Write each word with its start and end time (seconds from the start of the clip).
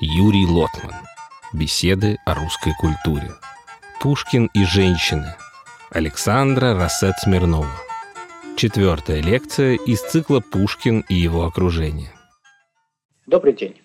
Юрий 0.00 0.44
Лотман. 0.44 0.92
Беседы 1.52 2.18
о 2.26 2.34
русской 2.34 2.72
культуре. 2.80 3.30
Пушкин 4.00 4.50
и 4.52 4.64
женщины. 4.64 5.36
Александра 5.90 6.74
Рассет-Смирнова. 6.74 7.70
Четвертая 8.56 9.22
лекция 9.22 9.78
из 9.86 10.02
цикла 10.02 10.40
«Пушкин 10.40 11.04
и 11.08 11.14
его 11.14 11.44
окружение». 11.44 12.10
Добрый 13.26 13.52
день. 13.52 13.80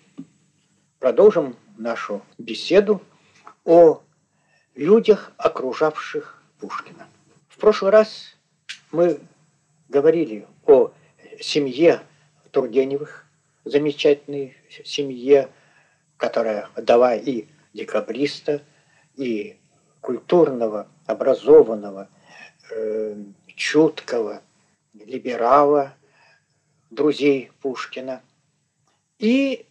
Продолжим 0.98 1.54
нашу 1.78 2.22
беседу 2.38 3.00
о 3.64 4.02
людях, 4.74 5.30
окружавших 5.36 6.42
Пушкина. 6.58 7.06
В 7.48 7.56
прошлый 7.58 7.92
раз 7.92 8.36
мы 8.90 9.20
говорили 9.88 10.48
о 10.66 10.90
семье 11.40 12.02
Тургеневых, 12.50 13.26
замечательной 13.64 14.56
семье, 14.84 15.50
которая 16.20 16.68
дала 16.76 17.16
и 17.16 17.46
декабриста, 17.72 18.62
и 19.16 19.56
культурного, 20.02 20.86
образованного, 21.06 22.08
э, 22.70 23.16
чуткого 23.56 24.42
либерала, 24.92 25.94
друзей 26.90 27.50
Пушкина. 27.62 28.22
И 29.18 29.66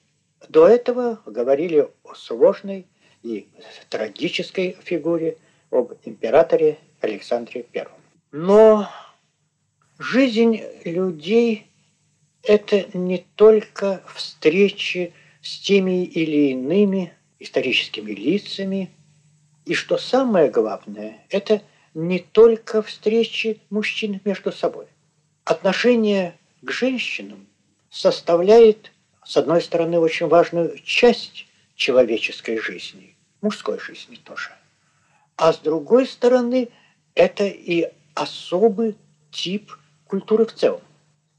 до 0.48 0.68
этого 0.68 1.22
говорили 1.26 1.88
о 2.04 2.16
сложной 2.16 2.88
и 3.22 3.48
трагической 3.90 4.76
фигуре, 4.84 5.38
об 5.70 5.94
императоре 6.04 6.80
Александре 7.00 7.66
I. 7.76 7.88
Но 8.32 8.90
жизнь 10.00 10.64
людей– 10.84 11.68
это 12.44 12.98
не 12.98 13.20
только 13.36 14.02
встречи 14.16 15.14
с 15.50 15.58
теми 15.58 16.04
или 16.04 16.52
иными 16.52 17.12
историческими 17.40 18.12
лицами, 18.12 18.92
и 19.66 19.74
что 19.74 19.98
самое 19.98 20.52
главное, 20.52 21.26
это 21.30 21.64
не 21.96 22.20
только 22.20 22.84
встречи 22.84 23.60
мужчин 23.72 24.22
между 24.26 24.52
собой. 24.52 24.86
Отношение 25.46 26.38
к 26.62 26.70
женщинам 26.70 27.48
составляет, 27.90 28.92
с 29.26 29.38
одной 29.38 29.64
стороны, 29.64 30.00
очень 30.00 30.28
важную 30.28 30.78
часть 30.84 31.48
человеческой 31.76 32.60
жизни, 32.60 33.16
мужской 33.42 33.80
жизни 33.80 34.18
тоже. 34.18 34.52
А 35.36 35.52
с 35.52 35.58
другой 35.58 36.06
стороны, 36.06 36.70
это 37.16 37.48
и 37.48 37.90
особый 38.14 38.96
тип 39.32 39.72
культуры 40.06 40.46
в 40.46 40.54
целом. 40.54 40.82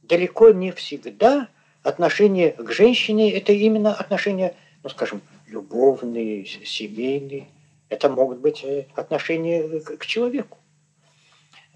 Далеко 0.02 0.50
не 0.50 0.72
всегда 0.72 1.48
отношение 1.82 2.52
к 2.52 2.70
женщине– 2.70 3.32
это 3.34 3.52
именно 3.52 3.94
отношения, 3.94 4.54
ну, 4.82 4.90
скажем, 4.90 5.22
любовные, 5.46 6.44
семейные. 6.46 7.48
Это 7.88 8.08
могут 8.08 8.38
быть 8.38 8.62
э, 8.64 8.86
отношения 8.94 9.80
к 9.80 10.06
человеку. 10.06 10.58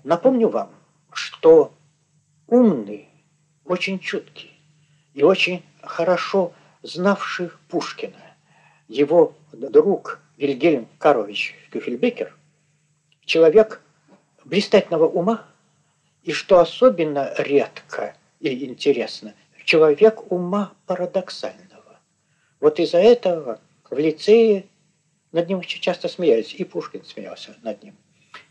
Напомню 0.05 0.48
вам, 0.48 0.70
что 1.12 1.72
умный, 2.47 3.08
очень 3.64 3.98
чуткий 3.98 4.52
и 5.14 5.22
очень 5.22 5.62
хорошо 5.82 6.52
знавший 6.82 7.50
Пушкина, 7.69 8.36
его 8.88 9.34
друг 9.52 10.20
Вильгельм 10.36 10.86
Карлович 10.98 11.55
Кюхельбекер, 11.72 12.36
человек 13.25 13.80
блистательного 14.44 15.06
ума, 15.06 15.47
и 16.22 16.32
что 16.32 16.58
особенно 16.58 17.32
редко 17.38 18.14
и 18.41 18.64
интересно, 18.66 19.34
человек 19.65 20.31
ума 20.31 20.73
парадоксального. 20.87 22.01
Вот 22.61 22.79
из-за 22.79 22.98
этого 22.98 23.61
в 23.91 23.98
лицее 23.98 24.67
над 25.33 25.48
ним 25.48 25.59
очень 25.59 25.81
часто 25.81 26.09
смеялись, 26.09 26.55
и 26.55 26.65
Пушкин 26.65 27.05
смеялся 27.05 27.56
над 27.62 27.83
ним. 27.83 27.97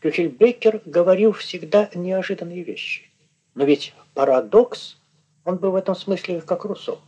Кюхельбекер 0.01 0.81
говорил 0.85 1.31
всегда 1.31 1.89
неожиданные 1.93 2.63
вещи. 2.63 3.09
Но 3.55 3.63
ведь 3.63 3.93
парадокс, 4.13 4.97
он 5.45 5.57
был 5.57 5.71
в 5.71 5.75
этом 5.75 5.95
смысле 5.95 6.41
как 6.41 6.65
Руссо. 6.65 6.99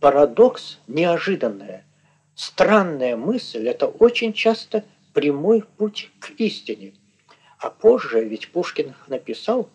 Парадокс 0.00 0.78
неожиданная, 0.88 1.84
странная 2.34 3.16
мысль– 3.16 3.68
это 3.68 3.86
очень 3.86 4.32
часто 4.32 4.84
прямой 5.12 5.62
путь 5.62 6.10
к 6.18 6.30
истине. 6.38 6.94
А 7.58 7.70
позже 7.70 8.24
ведь 8.24 8.50
Пушкин 8.52 8.94
написал, 9.06 9.70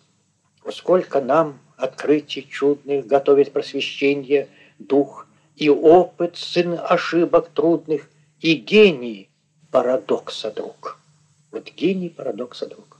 сколько 0.69 1.21
нам 1.21 1.59
открытий 1.77 2.47
чудных 2.47 3.07
готовит 3.07 3.51
просвещение 3.51 4.47
дух, 4.77 5.27
и 5.55 5.69
опыт, 5.69 6.37
сын 6.37 6.79
ошибок 6.79 7.49
трудных, 7.49 8.09
и 8.39 8.55
гений 8.55 9.29
парадокса 9.71 10.51
друг. 10.51 10.99
Вот 11.51 11.71
гений 11.71 12.09
парадокса 12.09 12.67
друг. 12.67 12.99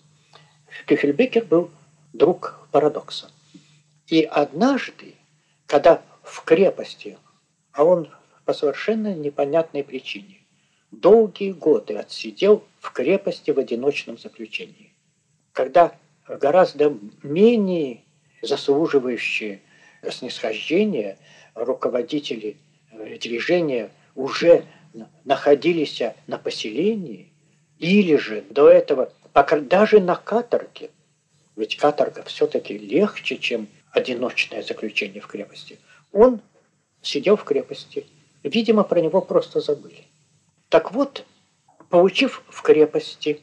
Кюхельбекер 0.85 1.45
был 1.45 1.72
друг 2.13 2.67
парадокса. 2.72 3.31
И 4.07 4.23
однажды, 4.23 5.16
когда 5.66 6.01
в 6.23 6.43
крепости, 6.43 7.17
а 7.72 7.83
он 7.83 8.09
по 8.45 8.53
совершенно 8.53 9.13
непонятной 9.13 9.83
причине, 9.83 10.41
долгие 10.91 11.51
годы 11.51 11.95
отсидел 11.95 12.63
в 12.79 12.91
крепости 12.91 13.51
в 13.51 13.59
одиночном 13.59 14.17
заключении, 14.17 14.93
когда 15.53 15.95
гораздо 16.28 16.98
менее 17.24 18.04
заслуживающие 18.42 19.62
снисхождения 20.09 21.18
руководители 21.54 22.58
движения 23.20 23.92
уже 24.16 24.66
находились 25.24 26.02
на 26.28 26.38
поселении, 26.38 27.32
или 27.80 28.16
же 28.16 28.44
до 28.50 28.70
этого, 28.70 29.12
даже 29.62 30.00
на 30.00 30.16
каторге, 30.16 30.92
ведь 31.56 31.78
каторга 31.78 32.24
все-таки 32.24 32.78
легче, 32.78 33.38
чем 33.38 33.68
одиночное 33.92 34.62
заключение 34.64 35.22
в 35.22 35.28
крепости, 35.28 35.80
он 36.12 36.42
сидел 37.02 37.36
в 37.36 37.44
крепости. 37.44 38.06
Видимо, 38.44 38.84
про 38.84 39.02
него 39.02 39.22
просто 39.22 39.59
забыли. 39.62 40.06
Так 40.70 40.92
вот, 40.94 41.26
получив 41.90 42.44
в 42.48 42.62
крепости 42.62 43.42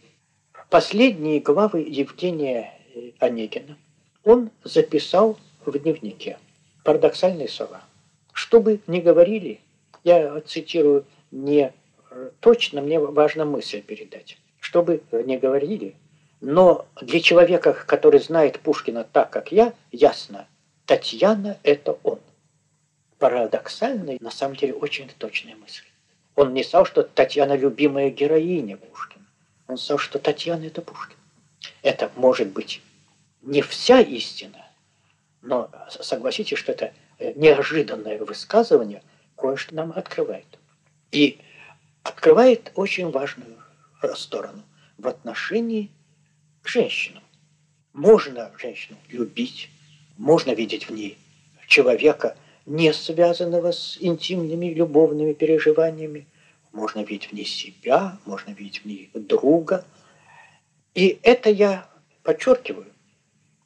последние 0.71 1.41
главы 1.41 1.81
Евгения 1.81 2.75
Онегина, 3.19 3.77
он 4.25 4.51
записал 4.65 5.39
в 5.65 5.79
дневнике 5.79 6.39
парадоксальные 6.85 7.49
слова. 7.49 7.83
Что 8.33 8.61
бы 8.61 8.81
ни 8.87 9.01
говорили, 9.01 9.61
я 10.05 10.41
цитирую 10.41 11.05
не 11.31 11.73
э, 12.11 12.31
точно, 12.41 12.81
мне 12.81 12.99
важно 12.99 13.45
мысль 13.45 13.83
передать. 13.83 14.39
Что 14.61 14.83
бы 14.83 15.03
ни 15.13 15.37
говорили, 15.37 15.95
но 16.41 16.87
для 17.01 17.21
человека, 17.21 17.73
который 17.73 18.21
знает 18.21 18.61
Пушкина 18.61 19.05
так, 19.05 19.31
как 19.31 19.51
я, 19.51 19.73
ясно, 19.91 20.47
Татьяна– 20.87 21.59
это 21.63 21.99
он. 22.03 22.21
Парадоксальная, 23.19 24.19
на 24.21 24.31
самом 24.31 24.57
деле, 24.57 24.75
очень 24.75 25.11
точная 25.19 25.57
мысль. 25.57 25.85
Он 26.37 26.55
не 26.55 26.63
сказал, 26.63 26.87
что 26.87 27.03
Татьяна– 27.03 27.57
любимая 27.57 28.11
героиня 28.11 28.77
Пушкина. 28.77 29.18
Он 29.69 29.77
сказал, 29.77 29.99
что 29.99 30.19
Татьяна– 30.19 30.65
это 30.67 30.83
Пушкин. 30.83 31.17
Это 31.83 32.11
может 32.17 32.49
быть 32.49 32.83
не 33.43 33.63
вся 33.63 34.01
истина, 34.01 34.67
но 35.43 35.71
согласитесь, 35.89 36.59
что 36.59 36.73
это 36.73 36.93
э, 37.19 37.35
неожиданное 37.35 38.19
высказывание 38.19 39.03
кое-что 39.37 39.75
нам 39.75 39.93
открывает. 39.95 40.47
И 41.13 41.39
открывает 42.03 42.73
очень 42.75 43.11
важную 43.11 43.57
сторону 44.15 44.63
в 44.97 45.07
отношении 45.07 45.91
к 46.63 46.69
женщинам. 46.69 47.23
Можно 47.93 48.53
женщину 48.59 48.99
любить, 49.09 49.71
можно 50.17 50.53
видеть 50.53 50.89
в 50.89 50.93
ней 50.93 51.19
человека, 51.67 52.37
не 52.67 52.93
связанного 52.93 53.73
с 53.73 53.99
интимными 54.01 54.73
любовными 54.73 55.33
переживаниями, 55.33 56.27
можно 56.73 57.01
видеть 57.01 57.31
в 57.31 57.33
ней 57.33 57.45
себя, 57.45 58.19
можно 58.25 58.51
видеть 58.51 58.83
в 58.83 58.85
ней 58.85 59.11
друга. 59.15 59.85
И 60.95 61.19
это 61.23 61.51
я 61.51 61.89
подчеркиваю, 62.23 62.93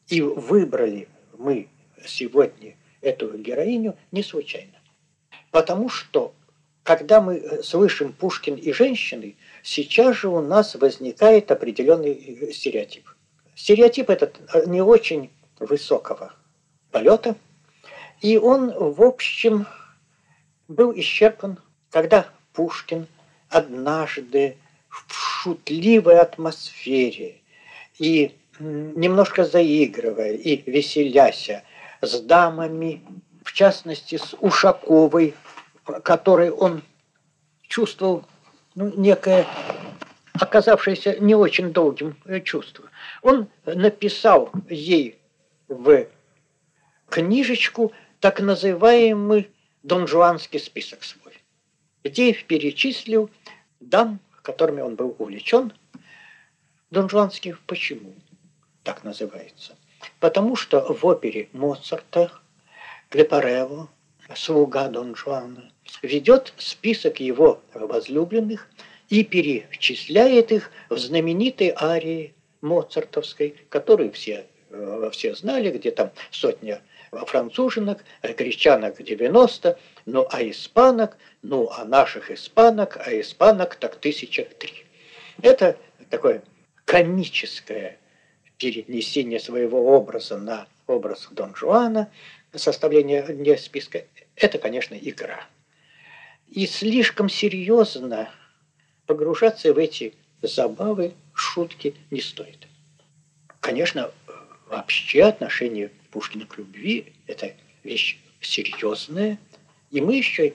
и 0.09 0.21
выбрали 0.21 1.09
мы 1.39 1.69
сегодня 2.07 2.77
эту 3.01 3.37
героиню 3.37 3.97
не 4.11 4.23
случайно. 4.23 4.79
Потому 5.51 5.89
что, 5.89 6.35
когда 6.83 7.21
мы 7.21 7.37
э, 7.37 7.63
слышим 7.63 8.13
Пушкин 8.13 8.55
и 8.57 8.73
женщины, 8.73 9.37
сейчас 9.63 10.17
же 10.17 10.29
у 10.29 10.41
нас 10.41 10.75
возникает 10.75 11.51
определенный 11.51 12.13
э, 12.13 12.53
стереотип. 12.53 13.09
Стереотип 13.55 14.11
этот 14.11 14.41
э, 14.55 14.65
не 14.67 14.81
очень 14.81 15.31
высокого 15.59 16.33
полета, 16.91 17.37
и 18.21 18.39
он, 18.39 18.71
в 18.71 19.03
общем, 19.03 19.67
был 20.69 20.93
исчерпан, 20.95 21.59
когда 21.91 22.29
Пушкин 22.53 23.07
однажды 23.49 24.57
в 24.89 25.13
шутливой 25.13 26.19
атмосфере 26.19 27.37
и 27.99 28.35
немножко 28.59 29.45
заигрывая 29.45 30.35
и 30.35 30.71
веселяся 30.71 31.63
с 32.01 32.21
дамами, 32.21 33.03
в 33.45 33.53
частности 33.53 34.17
с 34.17 34.35
Ушаковой, 34.41 35.35
которой 36.03 36.51
он 36.51 36.83
чувствовал 37.69 38.25
ну, 38.75 38.93
некое 38.97 39.47
оказавшееся 40.35 41.19
не 41.21 41.35
очень 41.35 41.73
долгим 41.73 42.17
э, 42.25 42.41
чувство. 42.41 42.89
Он 43.23 43.49
написал 43.65 44.51
ей 44.69 45.19
в 45.69 46.07
книжечку 47.09 47.93
так 48.21 48.41
называемый 48.41 49.51
донжуанский 49.83 50.61
список 50.61 51.05
где 52.05 52.33
перечислил 52.33 53.31
дам, 53.81 54.21
которыми 54.43 54.81
он 54.81 54.97
был 54.97 55.15
увлечен. 55.19 55.73
Донжуанский 56.91 57.55
почему 57.67 58.15
так 58.83 59.05
называется? 59.05 59.77
Потому 60.21 60.57
что 60.57 60.93
в 60.93 61.05
опере 61.07 61.49
Моцарта 61.53 62.33
Клепарево, 63.09 63.89
слуга 64.35 64.89
Дон 64.89 65.15
Жуана, 65.15 65.71
ведет 66.03 66.53
список 66.57 67.21
его 67.21 67.61
возлюбленных 67.75 68.69
и 69.09 69.25
перечисляет 69.25 70.53
их 70.53 70.71
в 70.89 70.97
знаменитой 70.99 71.73
арии 71.77 72.35
моцартовской, 72.63 73.57
которую 73.69 74.13
все, 74.13 74.47
э, 74.71 75.11
все 75.13 75.35
знали, 75.35 75.71
где 75.71 75.91
там 75.91 76.11
сотня 76.31 76.81
француженок, 77.13 78.05
гречанок 78.23 79.03
90, 79.03 79.79
ну 80.07 80.27
а 80.31 80.43
испанок, 80.43 81.19
ну 81.43 81.69
а 81.71 81.85
наших 81.85 82.31
испанок, 82.31 82.99
а 83.05 83.21
испанок 83.21 83.77
так 83.77 83.97
тысяча 83.97 84.45
три. 84.45 84.85
Это 85.43 85.77
такое 86.11 86.43
комическое 86.85 87.99
перенесение 88.59 89.41
своего 89.41 89.95
образа 89.97 90.39
на 90.39 90.67
образ 90.87 91.29
Дон 91.31 91.55
Жуана, 91.55 92.11
составление 92.55 93.57
списка, 93.59 94.05
это, 94.37 94.59
конечно, 94.59 94.95
игра. 94.95 95.45
И 96.49 96.67
слишком 96.67 97.29
серьезно 97.29 98.31
погружаться 99.07 99.73
в 99.73 99.79
эти 99.79 100.15
забавы, 100.43 101.15
шутки 101.35 101.95
не 102.11 102.21
стоит. 102.21 102.69
Конечно, 103.61 104.11
вообще 104.69 105.25
отношение 105.25 105.91
Пушкина 106.13 106.47
к 106.47 106.59
любви– 106.59 107.13
это 107.27 107.53
вещь 107.83 108.19
серьезная, 108.41 109.39
и 109.91 110.01
мы 110.01 110.17
еще, 110.17 110.53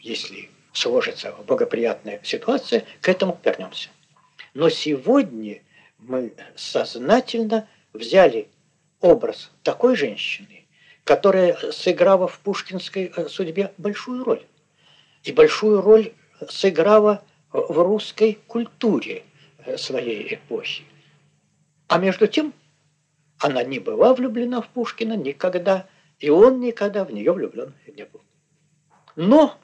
если 0.00 0.48
сложится 0.72 1.32
благоприятная 1.46 2.20
ситуация, 2.24 2.84
к 3.00 3.08
этому 3.08 3.38
вернемся. 3.44 3.90
Но 4.54 4.70
сегодня 4.70 5.60
мы 5.98 6.32
сознательно 6.56 7.68
взяли 7.92 8.48
образ 9.00 9.50
такой 9.62 9.96
женщины, 9.96 10.64
которая 11.04 11.56
сыграла 11.72 12.26
в 12.26 12.38
пушкинской 12.40 13.12
э, 13.14 13.28
судьбе 13.28 13.72
большую 13.76 14.24
роль. 14.24 14.44
И 15.24 15.32
большую 15.32 15.82
роль 15.82 16.12
сыграла 16.48 17.22
в 17.52 17.82
русской 17.82 18.38
культуре 18.46 19.24
э, 19.58 19.76
своей 19.76 20.34
эпохи. 20.34 20.84
А 21.88 21.98
между 21.98 22.26
тем, 22.26 22.52
она 23.38 23.62
не 23.64 23.78
была 23.78 24.14
влюблена 24.14 24.60
в 24.62 24.68
Пушкина 24.68 25.16
никогда, 25.16 25.86
и 26.18 26.30
он 26.30 26.60
никогда 26.60 27.04
в 27.04 27.12
нее 27.12 27.32
влюблен 27.32 27.74
не 27.86 28.04
был. 28.04 28.22
Но, 29.14 29.58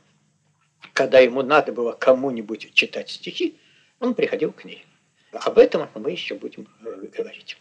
когда 0.93 1.19
ему 1.19 1.43
надо 1.43 1.73
было 1.73 1.93
кому-нибудь 1.93 2.73
читать 2.75 3.11
стихи, 3.11 3.59
он 4.01 4.15
приходил 4.15 4.53
к 4.53 4.65
ней. 4.65 4.85
Об 5.33 5.59
этом 5.59 5.89
мы 5.95 6.11
еще 6.11 6.35
будем 6.35 6.69
э, 6.85 7.07
говорить. 7.17 7.57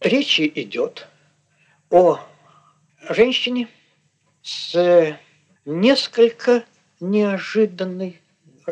Речь 0.00 0.40
идет 0.40 1.08
о 1.90 2.18
женщине 3.10 3.68
с 4.42 5.18
несколько 5.64 6.64
неожиданной 7.00 8.20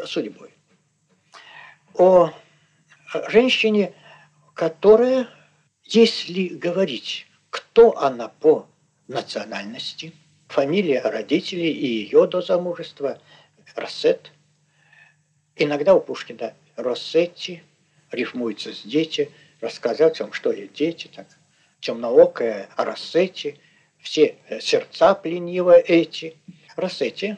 судьбой. 0.07 0.51
О 1.95 2.31
женщине, 3.29 3.93
которая, 4.55 5.29
если 5.85 6.49
говорить, 6.49 7.27
кто 7.51 7.99
она 7.99 8.29
по 8.29 8.67
национальности, 9.09 10.13
фамилия 10.49 11.01
родителей 11.01 11.73
и 11.73 11.87
ее 11.87 12.27
до 12.27 12.43
замужества, 12.43 13.21
Рассет, 13.75 14.31
иногда 15.57 15.95
у 15.95 16.01
Пушкина 16.01 16.55
Россетти– 16.77 17.63
рифмуется 18.15 18.73
с 18.73 18.83
дети, 18.83 19.31
рассказать 19.61 20.21
вам, 20.21 20.33
что 20.33 20.53
есть 20.53 20.73
дети, 20.73 21.11
так, 21.15 21.27
темноокая 21.81 22.69
Рассети, 22.77 23.59
все 23.99 24.37
сердца 24.61 25.15
пленива 25.15 25.79
эти. 25.79 26.37
Рассети 26.77 27.37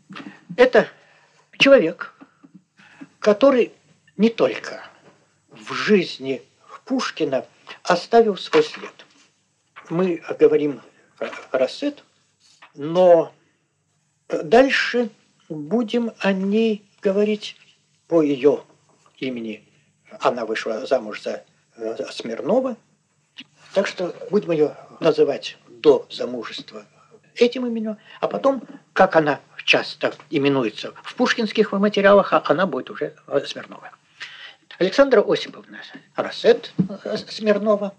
–это 0.56 0.88
человек, 1.58 2.14
который 3.18 3.72
не 4.16 4.30
только 4.30 4.84
в 5.50 5.72
жизни 5.72 6.42
Пушкина 6.84 7.46
оставил 7.82 8.36
свой 8.36 8.62
след. 8.62 8.92
Мы 9.90 10.22
говорим 10.38 10.80
Рассет, 11.52 12.04
но 12.74 13.32
дальше 14.28 15.10
будем 15.48 16.12
о 16.18 16.32
ней 16.32 16.84
говорить 17.00 17.56
по 18.08 18.22
ее 18.22 18.62
имени 19.18 19.68
она 20.20 20.44
вышла 20.44 20.86
замуж 20.86 21.22
за 21.22 21.44
э, 21.76 21.96
Смирнова. 22.10 22.76
Так 23.72 23.86
что 23.86 24.14
будем 24.30 24.52
ее 24.52 24.76
называть 25.00 25.58
до 25.68 26.06
замужества 26.10 26.84
этим 27.34 27.66
именем, 27.66 27.96
а 28.20 28.28
потом, 28.28 28.62
как 28.92 29.16
она 29.16 29.40
часто 29.64 30.14
именуется 30.30 30.92
в 31.02 31.14
пушкинских 31.14 31.72
материалах, 31.72 32.32
а 32.32 32.42
она 32.46 32.66
будет 32.66 32.90
уже 32.90 33.14
э, 33.26 33.40
Смирнова. 33.44 33.90
Александра 34.78 35.22
Осиповна 35.22 35.80
Рассет 36.16 36.72
Смирнова, 37.28 37.94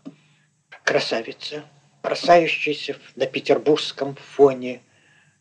красавица, 0.83 1.63
бросающаяся 2.03 2.97
на 3.15 3.27
петербургском 3.27 4.15
фоне 4.15 4.81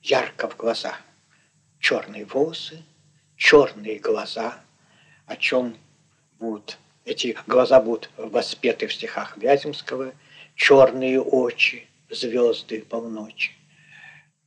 ярко 0.01 0.49
в 0.49 0.57
глаза. 0.57 0.97
Черные 1.81 2.25
волосы, 2.25 2.85
черные 3.37 3.99
глаза, 3.99 4.61
о 5.27 5.35
чем 5.35 5.77
будут, 6.39 6.79
эти 7.05 7.37
глаза 7.49 7.81
будут 7.81 8.11
воспеты 8.17 8.87
в 8.87 8.95
стихах 8.95 9.37
Вяземского, 9.37 10.13
черные 10.55 11.21
очи, 11.21 11.89
звезды 12.11 12.83
полночи. 12.83 13.51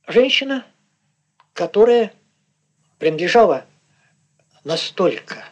Женщина, 0.06 0.64
которая 1.52 2.14
принадлежала 2.98 3.66
настолько 4.64 5.44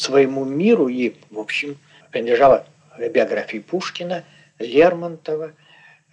своему 0.00 0.44
миру 0.44 0.88
и, 0.88 1.14
в 1.30 1.38
общем, 1.38 1.78
принадлежала 2.10 2.66
биографии 2.98 3.58
Пушкина, 3.58 4.24
Лермонтова, 4.58 5.52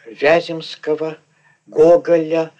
Вяземского, 0.05 1.17
Гоголя, 1.65 2.51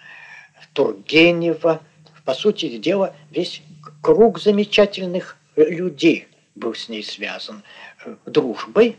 Тургенева. 0.72 1.80
По 2.24 2.34
сути 2.34 2.76
дела, 2.78 3.14
весь 3.30 3.62
круг 4.02 4.38
замечательных 4.38 5.36
людей– 5.56 6.28
был 6.58 6.74
с 6.74 6.88
ней 6.88 7.02
связан 7.02 7.62
дружбой, 8.26 8.96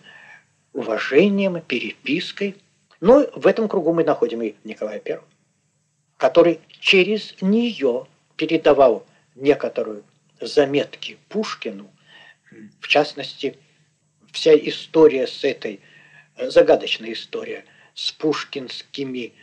уважением, 0.74 1.62
перепиской. 1.62 2.56
Но 3.02 3.26
в 3.36 3.46
этом 3.48 3.68
кругу 3.68 3.94
мы 3.94 4.04
находим 4.04 4.42
и 4.42 4.56
Николая 4.64 5.02
I, 5.06 5.20
который 6.18 6.60
через 6.80 7.36
нее 7.42 8.08
передавал 8.36 9.06
некоторую 9.36 10.04
заметки 10.42 11.18
Пушкину, 11.30 11.90
в 12.80 12.88
частности, 12.88 13.58
вся 14.32 14.56
история 14.56 15.28
с 15.28 15.44
этой, 15.44 15.82
э, 16.36 16.50
загадочная 16.50 17.14
история 17.14 17.66
с 17.94 18.12
пушкинскими 18.12 19.34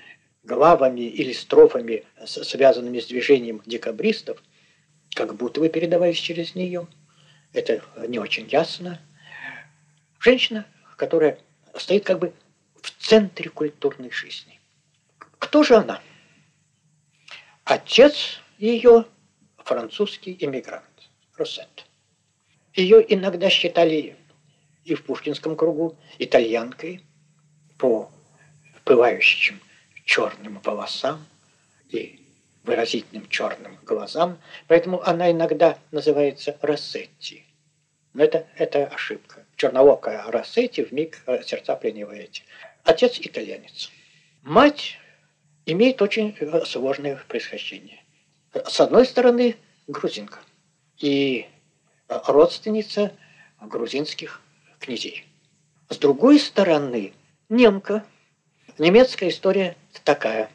главами 0.42 1.00
или 1.00 1.32
строфами, 1.32 2.04
связанными 2.24 3.00
с 3.00 3.06
движением 3.06 3.62
декабристов, 3.66 4.42
как 5.14 5.34
будто 5.34 5.60
бы 5.60 5.68
передавались 5.68 6.18
через 6.18 6.54
нее– 6.54 6.86
это 7.56 7.82
не 8.06 8.18
очень 8.18 8.46
ясно. 8.48 9.00
Женщина, 10.20 10.66
которая 10.96 11.38
стоит 11.74 12.04
как 12.04 12.18
бы 12.18 12.34
в 12.82 12.90
центре 12.90 13.48
культурной 13.48 14.10
жизни. 14.10 14.60
Кто 15.38 15.62
же 15.62 15.76
она? 15.76 16.02
Отец 17.64 18.40
ее 18.58 19.06
французский 19.56 20.36
иммигрант, 20.38 20.84
Росет. 21.36 21.86
Ее 22.76 23.02
иногда 23.08 23.48
считали 23.48 24.16
и 24.84 24.94
в 24.94 25.02
пушкинском 25.02 25.56
кругу 25.56 25.96
итальянкой 26.18 27.00
по 27.78 28.10
пылающим 28.84 29.60
черным 30.04 30.60
волосам 30.62 31.26
и 31.88 32.20
выразительным 32.64 33.28
черным 33.28 33.78
глазам, 33.84 34.38
поэтому 34.68 35.02
она 35.02 35.30
иногда 35.30 35.78
называется 35.90 36.58
Рассетти. 36.60 37.44
Но 38.12 38.22
это, 38.22 38.46
это 38.56 38.86
ошибка. 38.86 39.46
Черновокая 39.56 40.22
Рассетти 40.30 40.84
в 40.84 40.92
миг 40.92 41.22
э, 41.26 41.42
сердца 41.44 41.76
плениваете. 41.76 42.42
Отец 42.84 43.18
итальянец. 43.20 43.90
Мать 44.42 44.98
имеет 45.64 46.02
очень 46.02 46.36
э, 46.38 46.64
сложное 46.66 47.16
происхождение. 47.26 48.02
С 48.52 48.80
одной 48.80 49.06
стороны, 49.06 49.56
грузинка. 49.86 50.40
и 50.98 51.46
родственница 52.08 53.12
грузинских 53.60 54.40
князей. 54.78 55.26
С 55.88 55.98
другой 55.98 56.38
стороны, 56.38 57.12
немка. 57.48 58.04
Немецкая 58.78 59.30
история 59.30 59.76
такая. 60.04 60.50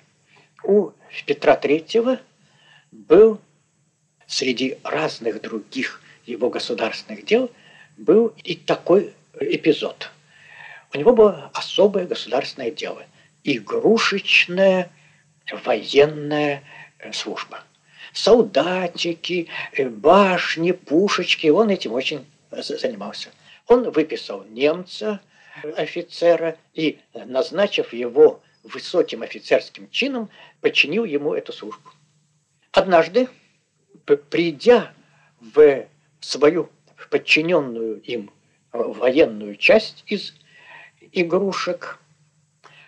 У 0.64 0.92
Петра 1.26 1.56
Третьего 1.56 2.20
был 2.92 3.40
среди 4.28 4.78
разных 4.84 5.42
других 5.42 6.02
его 6.26 6.50
государственных 6.50 7.26
дел 7.26 7.52
был 7.98 8.34
и 8.44 8.56
такой 8.56 9.14
эпизод. 9.40 10.12
У 10.94 10.98
него 10.98 11.14
было 11.14 11.52
особое 11.54 12.06
государственное 12.06 12.72
дело– 12.72 13.06
игрушечная 13.44 14.92
военная 15.66 16.64
э, 17.00 17.12
служба. 17.12 17.64
Солдатики, 18.14 19.48
э, 19.74 19.88
башни, 19.88 20.72
пушечки, 20.72 21.48
он 21.48 21.70
этим 21.70 21.94
очень 21.94 22.26
занимался. 22.52 23.30
Он 23.68 23.90
выписал 23.92 24.44
немца, 24.46 25.22
офицера, 25.76 26.58
и, 26.74 27.00
назначив 27.14 27.94
его 27.94 28.42
высоким 28.64 29.22
офицерским 29.22 29.90
чином, 29.90 30.30
подчинил 30.60 31.06
ему 31.06 31.34
эту 31.34 31.54
службу. 31.54 31.90
Однажды, 32.72 33.28
придя 34.30 34.94
в 35.40 35.86
свою 36.20 36.70
подчиненную 37.10 38.02
им 38.02 38.32
военную 38.72 39.56
часть 39.56 40.04
из 40.08 40.34
игрушек, 41.12 42.00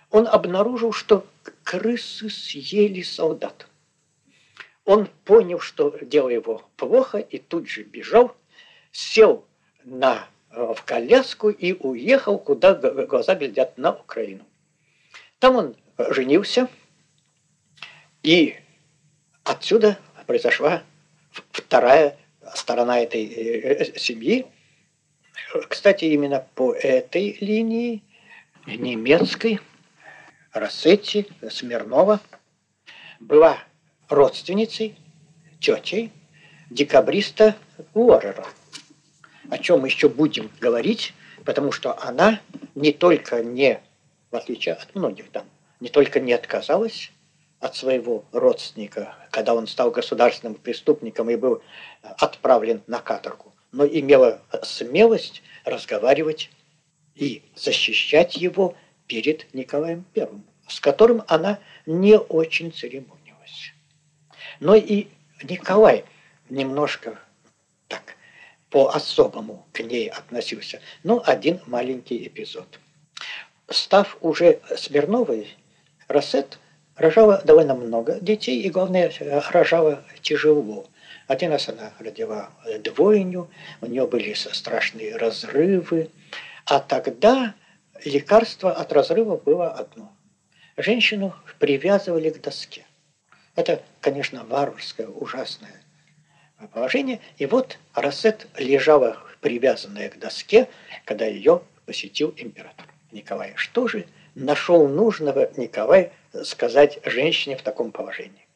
он 0.10 0.28
обнаружил, 0.28 0.94
что 0.94 1.26
крысы 1.64 2.30
съели 2.30 3.02
солдат. 3.02 3.68
Он 4.86 5.08
понял, 5.24 5.60
что 5.60 5.98
дело 6.02 6.30
его 6.30 6.64
плохо, 6.76 7.18
и 7.18 7.40
тут 7.40 7.70
же 7.70 7.84
бежал, 7.84 8.36
сел 8.92 9.46
на, 9.84 10.28
в 10.50 10.78
коляску 10.86 11.50
и 11.50 11.74
уехал, 11.74 12.38
куда 12.38 12.74
глаза 12.74 13.36
глядят, 13.36 13.78
на 13.78 13.94
Украину. 13.94 14.46
Там 15.40 15.56
он 15.56 15.76
женился, 15.98 16.68
и 18.24 18.56
отсюда 19.44 19.98
произошла 20.26 20.84
вторая 21.52 22.18
сторона 22.56 23.00
этой 23.00 23.26
э, 23.26 23.98
семьи. 23.98 24.46
Кстати, 25.70 26.06
именно 26.06 26.46
по 26.56 26.74
этой 26.74 27.38
линии 27.40 28.04
немецкой 28.66 29.60
Рассетти 30.52 31.28
Смирнова 31.50 32.20
была 33.20 33.58
родственницей, 34.10 34.96
тетей 35.60 36.12
декабриста 36.70 37.56
Уоррера, 37.94 38.46
о 39.50 39.58
чем 39.58 39.82
мы 39.82 39.88
еще 39.88 40.10
будем 40.10 40.52
говорить, 40.60 41.14
потому 41.46 41.72
что 41.72 41.98
она 42.02 42.42
не 42.76 42.92
только 42.92 43.44
не, 43.44 43.82
в 44.32 44.36
отличие 44.36 44.76
от 44.76 44.94
многих 44.96 45.32
дам, 45.32 45.46
не 45.80 45.90
только 45.90 46.20
не 46.20 46.34
отказалась 46.34 47.12
от 47.60 47.76
своего 47.76 48.26
родственника, 48.32 49.16
когда 49.32 49.56
он 49.56 49.68
стал 49.68 49.92
государственным 49.92 50.56
преступником 50.56 51.30
и 51.30 51.36
был 51.36 51.62
отправлен 52.02 52.82
на 52.88 53.00
каторгу, 53.00 53.54
но 53.72 53.86
имела 53.86 54.42
смелость 54.64 55.44
разговаривать 55.64 56.50
и 57.16 57.44
защищать 57.56 58.36
его 58.36 58.76
перед 59.08 59.54
Николаем 59.54 60.06
Первым, 60.14 60.44
с 60.68 60.80
которым 60.80 61.24
она 61.28 61.60
не 61.86 62.18
очень 62.18 62.74
церемонилась. 62.74 63.23
Но 64.60 64.76
и 64.76 65.08
Николай 65.44 66.06
немножко 66.50 67.20
так 67.88 68.16
по-особому 68.70 69.66
к 69.72 69.82
ней 69.82 70.10
относился. 70.10 70.82
Ну, 71.04 71.22
один 71.26 71.60
маленький 71.68 72.28
эпизод. 72.28 72.80
Став 73.70 74.18
уже 74.22 74.60
Смирновой, 74.76 75.48
Рассет 76.08 76.60
рожала 76.96 77.42
довольно 77.44 77.76
много 77.76 78.20
детей, 78.20 78.62
и, 78.62 78.70
главное, 78.70 79.12
рожала 79.52 80.04
тяжело. 80.22 80.86
Один 81.28 81.52
раз 81.52 81.70
она 81.70 81.94
родила 82.00 82.50
двойню, 82.80 83.50
у 83.82 83.86
нее 83.86 84.06
были 84.08 84.34
страшные 84.34 85.16
разрывы. 85.16 86.10
А 86.66 86.80
тогда 86.80 87.56
лекарство 88.04 88.72
от 88.72 88.92
разрыва 88.92 89.38
было 89.38 89.72
одно. 89.72 90.12
Женщину 90.78 91.34
привязывали 91.60 92.30
к 92.30 92.42
доске. 92.42 92.86
Это, 93.56 93.82
конечно, 94.02 94.44
варварское, 94.46 95.08
ужасное 95.08 95.82
положение. 96.74 97.20
И 97.38 97.46
вот 97.46 97.78
Рассет 97.94 98.48
лежала 98.58 99.18
привязанная 99.42 100.10
к 100.10 100.18
доске, 100.18 100.70
когда 101.06 101.26
ее 101.26 101.62
посетил 101.86 102.34
император 102.38 102.88
Николай. 103.12 103.54
Что 103.56 103.88
же 103.88 104.08
нашел 104.36 104.88
нужного 104.88 105.52
Николай 105.58 106.12
сказать 106.44 107.00
женщине 107.06 107.56
в 107.56 107.62
таком 107.62 107.92
положении. 107.92 108.48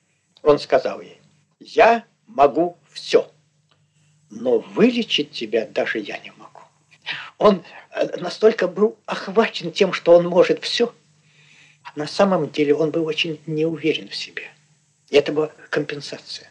Он 0.41 0.57
сказал 0.57 1.01
ей, 1.01 1.19
я 1.59 2.05
могу 2.25 2.77
все, 2.91 3.29
но 4.29 4.59
вылечить 4.59 5.31
тебя 5.31 5.67
даже 5.67 5.99
я 5.99 6.17
не 6.19 6.31
могу. 6.31 6.61
Он 7.37 7.63
э, 7.91 8.17
настолько 8.17 8.67
был 8.67 8.97
охвачен 9.05 9.71
тем, 9.71 9.93
что 9.93 10.13
он 10.13 10.27
может 10.27 10.63
все. 10.63 10.93
На 11.95 12.07
самом 12.07 12.49
деле 12.49 12.73
он 12.73 12.91
был 12.91 13.05
очень 13.05 13.39
неуверен 13.45 14.09
в 14.09 14.15
себе. 14.15 14.49
Это 15.09 15.31
была 15.31 15.51
компенсация. 15.69 16.49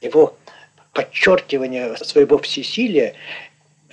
Его 0.00 0.36
подчеркивание 0.92 1.96
своего 1.96 2.38
всесилия 2.38 3.14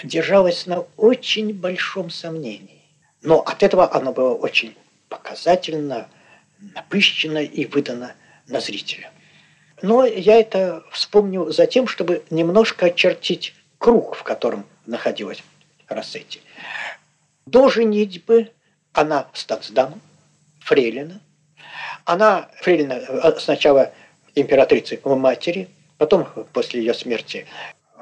держалось 0.04 0.66
на 0.66 0.82
очень 0.98 1.54
большом 1.54 2.10
сомнении. 2.10 2.82
Но 3.22 3.40
от 3.40 3.64
этого 3.64 3.94
оно 3.94 4.12
было 4.12 4.34
очень 4.34 4.76
показательно, 5.10 6.10
напыщено 6.60 7.40
и 7.40 7.66
выдано 7.66 8.16
на 8.48 8.60
зрителя. 8.60 9.12
Но 9.82 10.06
я 10.06 10.40
это 10.40 10.84
вспомню 10.92 11.52
за 11.52 11.66
тем, 11.66 11.88
чтобы 11.88 12.24
немножко 12.30 12.88
очертить 12.88 13.56
круг, 13.78 14.16
в 14.16 14.24
котором 14.24 14.66
находилась 14.86 15.44
Рассетти. 15.88 16.42
До 17.46 17.70
женитьбы 17.70 18.52
она 18.94 19.28
статсдама, 19.34 20.00
фрейлина. 20.60 21.20
Она 22.06 22.50
фрейлина 22.62 22.94
э, 22.94 23.40
сначала 23.40 23.92
императрицы 24.36 25.00
матери, 25.04 25.70
потом 25.98 26.28
после 26.54 26.80
ее 26.80 26.94
смерти 26.94 27.46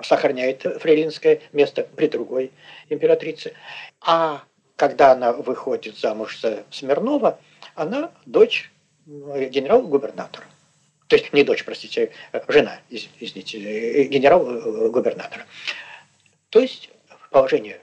сохраняет 0.03 0.61
фрейлинское 0.79 1.41
место 1.51 1.83
при 1.95 2.07
другой 2.07 2.51
императрице. 2.89 3.53
А 4.01 4.43
когда 4.75 5.11
она 5.11 5.33
выходит 5.33 5.97
замуж 5.97 6.39
за 6.39 6.63
Смирнова, 6.71 7.39
она 7.75 8.11
дочь 8.25 8.71
генерал-губернатора. 9.05 10.45
То 11.07 11.15
есть 11.15 11.33
не 11.33 11.43
дочь, 11.43 11.65
простите, 11.65 12.11
жена, 12.47 12.79
извините, 12.89 14.03
генерал-губернатора. 14.05 15.45
То 16.49 16.59
есть 16.59 16.89
положение 17.31 17.79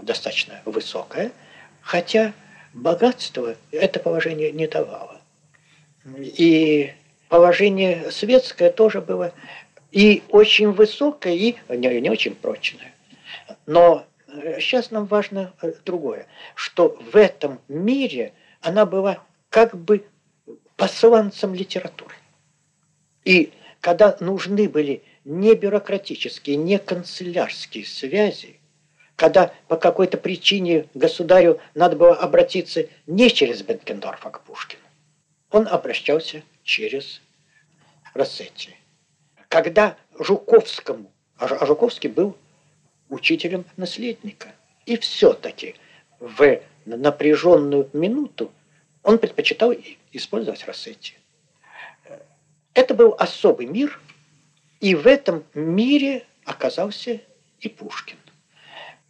достаточно 0.00 0.62
высокое, 0.64 1.30
хотя 1.82 2.32
богатство 2.72 3.54
это 3.70 4.00
положение 4.00 4.50
не 4.52 4.66
давало. 4.66 5.19
И 6.18 6.92
положение 7.28 8.10
светское 8.10 8.70
тоже 8.70 9.00
было 9.00 9.32
и 9.92 10.22
очень 10.28 10.70
высокое, 10.70 11.34
и 11.34 11.56
не, 11.68 12.00
не 12.00 12.10
очень 12.10 12.34
прочное. 12.34 12.94
Но 13.66 14.06
сейчас 14.58 14.90
нам 14.90 15.06
важно 15.06 15.52
э, 15.62 15.72
другое, 15.84 16.26
что 16.54 16.96
в 17.12 17.16
этом 17.16 17.60
мире 17.68 18.32
она 18.60 18.86
была 18.86 19.22
как 19.48 19.76
бы 19.76 20.04
посланцем 20.76 21.54
литературы. 21.54 22.14
И 23.24 23.52
когда 23.80 24.16
нужны 24.20 24.68
были 24.68 25.02
не 25.24 25.54
бюрократические, 25.54 26.56
не 26.56 26.78
канцелярские 26.78 27.84
связи, 27.84 28.56
когда 29.16 29.52
по 29.68 29.76
какой-то 29.76 30.16
причине 30.16 30.86
государю 30.94 31.60
надо 31.74 31.96
было 31.96 32.14
обратиться 32.14 32.86
не 33.06 33.30
через 33.30 33.62
Бенкендорфа 33.62 34.30
к 34.30 34.40
Пушкину, 34.40 34.82
он 35.50 35.68
обращался 35.68 36.42
через 36.64 37.20
Рассетти. 38.14 38.76
Когда 39.48 39.96
Жуковскому, 40.18 41.12
а 41.36 41.64
Жуковский 41.66 42.10
был 42.10 42.36
учителем 43.08 43.64
наследника. 43.76 44.52
И 44.86 44.96
все-таки 44.96 45.76
в 46.18 46.60
напряженную 46.86 47.88
минуту 47.92 48.50
он 49.02 49.18
предпочитал 49.18 49.72
использовать 50.12 50.64
Рассетти. 50.64 51.14
Это 52.74 52.94
был 52.94 53.14
особый 53.18 53.66
мир, 53.66 54.00
и 54.80 54.94
в 54.94 55.06
этом 55.06 55.44
мире 55.54 56.26
оказался 56.44 57.20
и 57.60 57.68
Пушкин. 57.68 58.16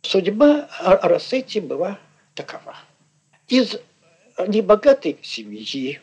Судьба 0.02 0.68
Рассетти 0.80 1.60
была 1.60 1.98
такова. 2.34 2.76
Из 3.48 3.76
небогатой 4.38 5.18
семьи, 5.22 6.00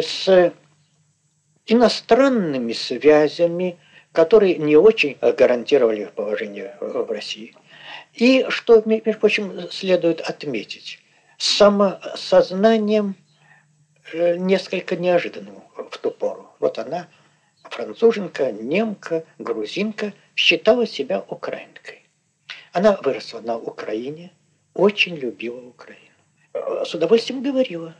с 0.00 0.52
иностранными 1.66 2.72
связями, 2.72 3.78
которые 4.12 4.56
не 4.56 4.76
очень 4.76 5.16
гарантировали 5.20 6.10
положение 6.14 6.76
в 6.80 7.10
России. 7.10 7.54
И, 8.14 8.46
что, 8.48 8.82
между 8.84 9.14
прочим, 9.14 9.70
следует 9.70 10.20
отметить, 10.20 10.98
самосознанием 11.38 13.16
э, 14.12 14.36
несколько 14.36 14.96
неожиданным 14.96 15.62
в 15.90 15.98
ту 15.98 16.10
пору. 16.10 16.50
Вот 16.60 16.78
она, 16.78 17.08
француженка, 17.64 18.52
немка, 18.52 19.24
грузинка, 19.38 20.12
считала 20.36 20.86
себя 20.86 21.24
украинкой. 21.26 22.02
Она 22.72 22.98
выросла 23.02 23.40
на 23.40 23.56
Украине, 23.56 24.32
очень 24.74 25.16
любила 25.16 25.60
Украину. 25.60 26.00
Э, 26.52 26.84
с 26.84 26.94
удовольствием 26.94 27.42
говорила 27.42 27.94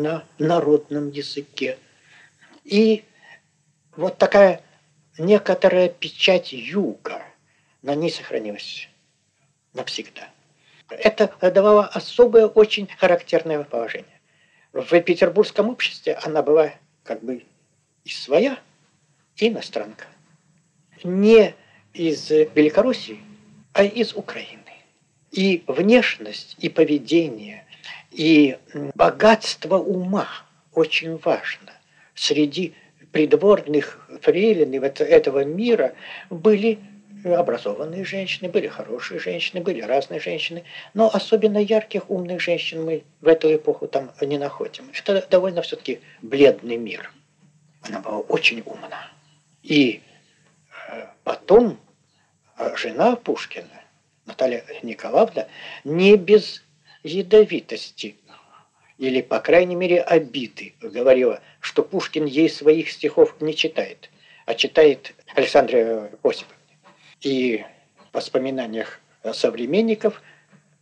на 0.00 0.24
народном 0.38 1.10
языке. 1.10 1.78
И 2.64 3.04
вот 3.96 4.18
такая 4.18 4.62
некоторая 5.18 5.88
печать 5.88 6.52
юга 6.52 7.22
на 7.82 7.94
ней 7.94 8.10
сохранилась 8.10 8.88
навсегда. 9.74 10.28
Это 10.88 11.32
давало 11.50 11.86
особое, 11.86 12.46
очень 12.46 12.88
характерное 12.98 13.62
положение. 13.64 14.20
В 14.72 15.00
петербургском 15.00 15.68
обществе 15.68 16.14
она 16.14 16.42
была 16.42 16.72
как 17.04 17.22
бы 17.22 17.44
и 18.04 18.08
своя, 18.08 18.58
и 19.36 19.48
иностранка. 19.48 20.06
Не 21.02 21.54
из 21.92 22.30
Великороссии, 22.30 23.20
а 23.72 23.84
из 23.84 24.14
Украины. 24.14 24.60
И 25.30 25.62
внешность, 25.66 26.56
и 26.58 26.68
поведение, 26.68 27.64
и 28.10 28.58
богатство 28.94 29.76
ума 29.76 30.28
очень 30.72 31.16
важно. 31.18 31.72
Среди 32.14 32.74
придворных 33.12 34.06
фрейлин 34.22 34.82
этого 34.82 35.44
мира 35.44 35.94
были 36.28 36.78
образованные 37.24 38.04
женщины, 38.04 38.48
были 38.48 38.68
хорошие 38.68 39.20
женщины, 39.20 39.60
были 39.60 39.80
разные 39.82 40.20
женщины, 40.20 40.64
но 40.94 41.10
особенно 41.12 41.58
ярких, 41.58 42.08
умных 42.10 42.40
женщин 42.40 42.84
мы 42.84 43.04
в 43.20 43.28
эту 43.28 43.54
эпоху 43.54 43.88
там 43.88 44.10
не 44.20 44.38
находим. 44.38 44.90
Это 44.94 45.26
довольно 45.28 45.62
все-таки 45.62 46.00
бледный 46.22 46.76
мир. 46.76 47.12
Она 47.82 48.00
была 48.00 48.18
очень 48.18 48.62
умна. 48.64 49.10
И 49.62 50.02
э, 50.88 51.06
потом 51.24 51.78
э, 52.56 52.76
жена 52.76 53.16
Пушкина, 53.16 53.66
Наталья 54.26 54.64
Николаевна, 54.82 55.46
не 55.84 56.16
без 56.16 56.62
ядовитости 57.02 58.16
или, 58.98 59.22
по 59.22 59.40
крайней 59.40 59.76
мере, 59.76 60.02
обиды 60.02 60.74
говорила, 60.80 61.40
что 61.60 61.82
Пушкин 61.82 62.26
ей 62.26 62.50
своих 62.50 62.90
стихов 62.90 63.40
не 63.40 63.54
читает, 63.54 64.10
а 64.46 64.54
читает 64.54 65.14
Александра 65.34 66.10
Осиповна 66.22 66.56
и 67.22 67.64
воспоминаниях 68.12 69.00
современников 69.32 70.22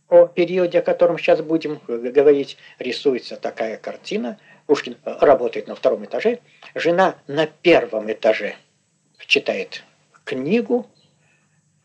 о 0.09 0.25
периоде, 0.25 0.79
о 0.79 0.81
котором 0.81 1.17
сейчас 1.17 1.41
будем 1.41 1.79
говорить, 1.87 2.57
рисуется 2.79 3.37
такая 3.37 3.77
картина. 3.77 4.39
Пушкин 4.65 4.97
работает 5.03 5.67
на 5.67 5.75
втором 5.75 6.05
этаже, 6.05 6.39
жена 6.75 7.15
на 7.27 7.45
первом 7.45 8.11
этаже 8.11 8.55
читает 9.25 9.83
книгу 10.25 10.87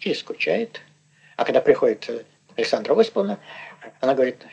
или 0.00 0.14
скучает. 0.14 0.80
А 1.36 1.44
когда 1.44 1.60
приходит 1.60 2.26
Александра 2.56 2.98
Осиповна, 2.98 3.38
она 4.00 4.14
говорит, 4.14 4.44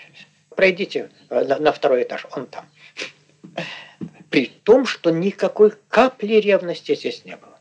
пройдите 0.55 1.09
на, 1.29 1.57
на 1.57 1.71
второй 1.71 2.03
этаж, 2.03 2.25
он 2.31 2.47
там. 2.47 2.67
При 4.29 4.47
том, 4.47 4.85
что 4.85 5.11
никакой 5.11 5.73
капли 5.89 6.35
ревности 6.35 6.95
здесь 6.95 7.25
не 7.25 7.35
было. 7.35 7.51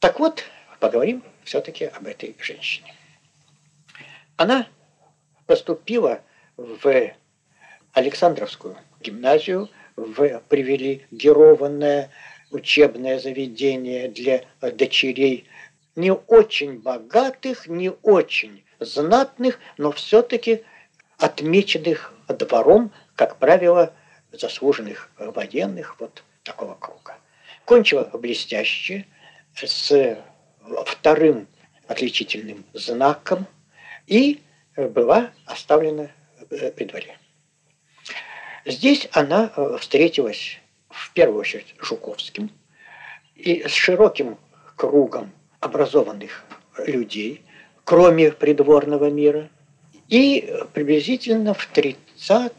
Так 0.00 0.20
вот, 0.20 0.44
поговорим 0.80 1.22
все-таки 1.44 1.84
об 1.84 2.06
этой 2.06 2.34
женщине. 2.40 2.94
Она 4.36 4.66
поступила 5.46 6.22
в 6.58 7.12
Александровскую 7.94 8.76
гимназию, 9.00 9.70
в 9.96 10.42
привилегированное 10.48 12.10
учебное 12.50 13.18
заведение 13.18 14.08
для 14.08 14.42
дочерей 14.60 15.46
не 15.96 16.12
очень 16.12 16.80
богатых, 16.80 17.66
не 17.66 17.90
очень 18.02 18.64
знатных, 18.78 19.58
но 19.78 19.90
все-таки 19.92 20.62
отмеченных 21.18 22.12
двором, 22.28 22.92
как 23.16 23.38
правило, 23.38 23.94
заслуженных 24.32 25.10
военных 25.18 25.98
вот 25.98 26.22
такого 26.42 26.74
круга. 26.74 27.16
Кончила 27.64 28.04
блестяще– 28.12 29.06
с 29.66 30.18
вторым 30.86 31.48
отличительным 31.86 32.64
знаком 32.72 33.46
и 34.06 34.40
была 34.76 35.30
оставлена 35.46 36.10
при 36.48 36.84
дворе. 36.84 37.18
Здесь 38.64 39.08
она 39.12 39.52
э, 39.56 39.76
встретилась 39.80 40.58
в 40.90 41.12
первую 41.12 41.40
очередь 41.40 41.74
с 41.80 41.86
Жуковским 41.86 42.50
и 43.34 43.66
с 43.66 43.72
широким 43.72 44.36
кругом 44.76 45.32
образованных 45.60 46.44
людей, 46.76 47.42
кроме 47.84 48.32
придворного 48.32 49.10
мира. 49.10 49.48
И 50.08 50.54
приблизительно 50.72 51.52
в 51.54 51.66
30 51.66 52.52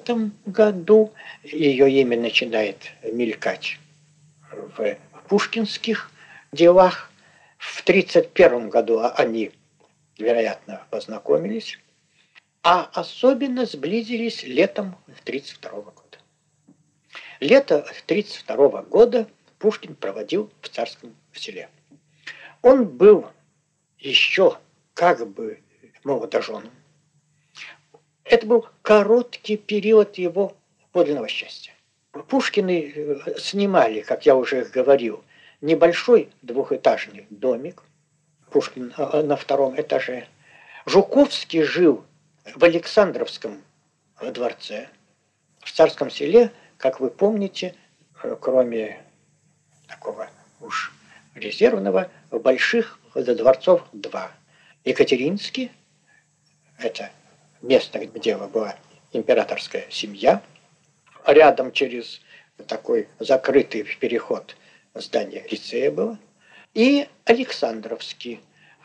году 0.45 1.11
ее 1.43 1.91
имя 2.01 2.19
начинает 2.19 2.91
мелькать 3.03 3.79
в 4.51 4.97
пушкинских 5.27 6.11
делах. 6.51 7.11
В 7.57 7.81
1931 7.81 8.69
году 8.69 9.01
они, 9.15 9.51
вероятно, 10.17 10.83
познакомились, 10.89 11.79
а 12.63 12.89
особенно 12.93 13.65
сблизились 13.65 14.43
летом 14.43 14.97
1932 15.07 15.71
года. 15.81 16.17
Лето 17.39 17.79
1932 17.79 18.81
года 18.83 19.27
Пушкин 19.59 19.95
проводил 19.95 20.51
в 20.61 20.69
Царском 20.69 21.15
селе. 21.33 21.69
Он 22.61 22.85
был 22.85 23.27
еще 23.97 24.57
как 24.93 25.27
бы 25.27 25.61
молодоженом. 26.03 26.71
Это 28.23 28.45
был 28.45 28.67
короткий 28.81 29.57
период 29.57 30.17
его 30.17 30.55
подлинного 30.91 31.27
счастья. 31.27 31.73
Пушкины 32.11 32.93
э, 32.95 33.39
снимали, 33.39 34.01
как 34.01 34.25
я 34.25 34.35
уже 34.35 34.65
говорил, 34.65 35.23
небольшой 35.61 36.29
двухэтажный 36.41 37.25
домик, 37.29 37.83
Пушкин 38.51 38.93
а, 38.97 39.23
на 39.23 39.35
втором 39.35 39.79
этаже. 39.79 40.27
Жуковский 40.85 41.63
жил 41.63 42.03
в 42.55 42.63
Александровском 42.63 43.61
дворце, 44.21 44.89
в 45.61 45.71
Царском 45.71 46.09
селе, 46.09 46.51
как 46.77 46.99
вы 46.99 47.09
помните, 47.09 47.75
э, 48.23 48.35
кроме 48.39 49.01
такого 49.87 50.29
уж 50.59 50.93
резервного, 51.35 52.09
больших 52.31 52.99
дворцов 53.15 53.87
два. 53.93 54.31
Екатеринский, 54.85 55.71
это 56.77 57.11
место, 57.61 58.05
где 58.05 58.37
была 58.37 58.75
императорская 59.11 59.85
семья, 59.89 60.41
рядом 61.25 61.71
через 61.71 62.21
такой 62.67 63.07
закрытый 63.19 63.83
переход 63.83 64.55
здание 64.93 65.45
лицея 65.49 65.91
было, 65.91 66.17
и 66.73 67.07
Александровский, 67.25 68.39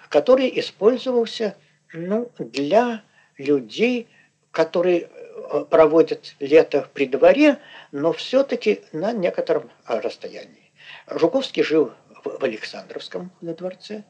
который 0.08 0.58
использовался 0.58 1.56
ну, 1.92 2.30
для 2.38 3.02
людей, 3.38 4.08
которые 4.50 5.08
э, 5.08 5.64
проводят 5.68 6.34
лето 6.38 6.88
при 6.94 7.06
дворе, 7.06 7.58
но 7.92 8.12
все-таки 8.12 8.82
на 8.92 9.12
некотором 9.12 9.70
расстоянии. 9.86 10.70
Жуковский 11.08 11.62
жил 11.62 11.92
в 12.24 12.42
Александровском 12.42 13.30
дворце, 13.40 14.04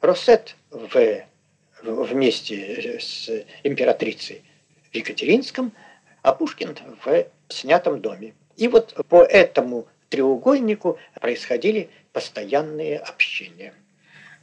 Росет 0.00 0.56
в, 0.70 1.24
вместе 1.82 2.98
с 2.98 3.28
императрицей 3.62 4.42
в 4.90 4.94
Екатеринском, 4.94 5.72
а 6.22 6.32
Пушкин 6.32 6.76
в 7.04 7.26
снятом 7.48 8.00
доме. 8.00 8.34
И 8.56 8.68
вот 8.68 8.94
по 9.08 9.22
этому 9.22 9.86
треугольнику 10.08 10.98
происходили 11.20 11.90
постоянные 12.12 12.98
общения. 12.98 13.74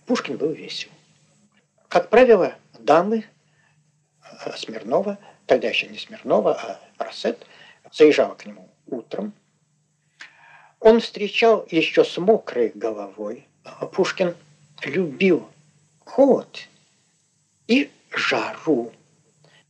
Пушкин 0.06 0.38
был 0.38 0.52
весел. 0.52 0.92
Как 1.88 2.10
правило, 2.10 2.56
дамы 2.80 3.20
э, 3.20 3.24
Смирнова, 4.52 5.18
тогда 5.46 5.70
еще 5.70 5.88
не 5.88 5.98
Смирнова, 5.98 6.54
а 6.54 6.80
Рассет, 7.04 7.46
заезжала 7.92 8.36
к 8.36 8.46
нему 8.46 8.70
утром. 8.88 9.34
Он 10.80 11.00
встречал 11.00 11.66
еще 11.72 12.04
с 12.04 12.18
мокрой 12.18 12.72
головой. 12.76 13.48
Пушкин 13.94 14.36
любил 14.84 15.50
холод 16.04 16.68
и 17.68 17.90
жару, 18.12 18.92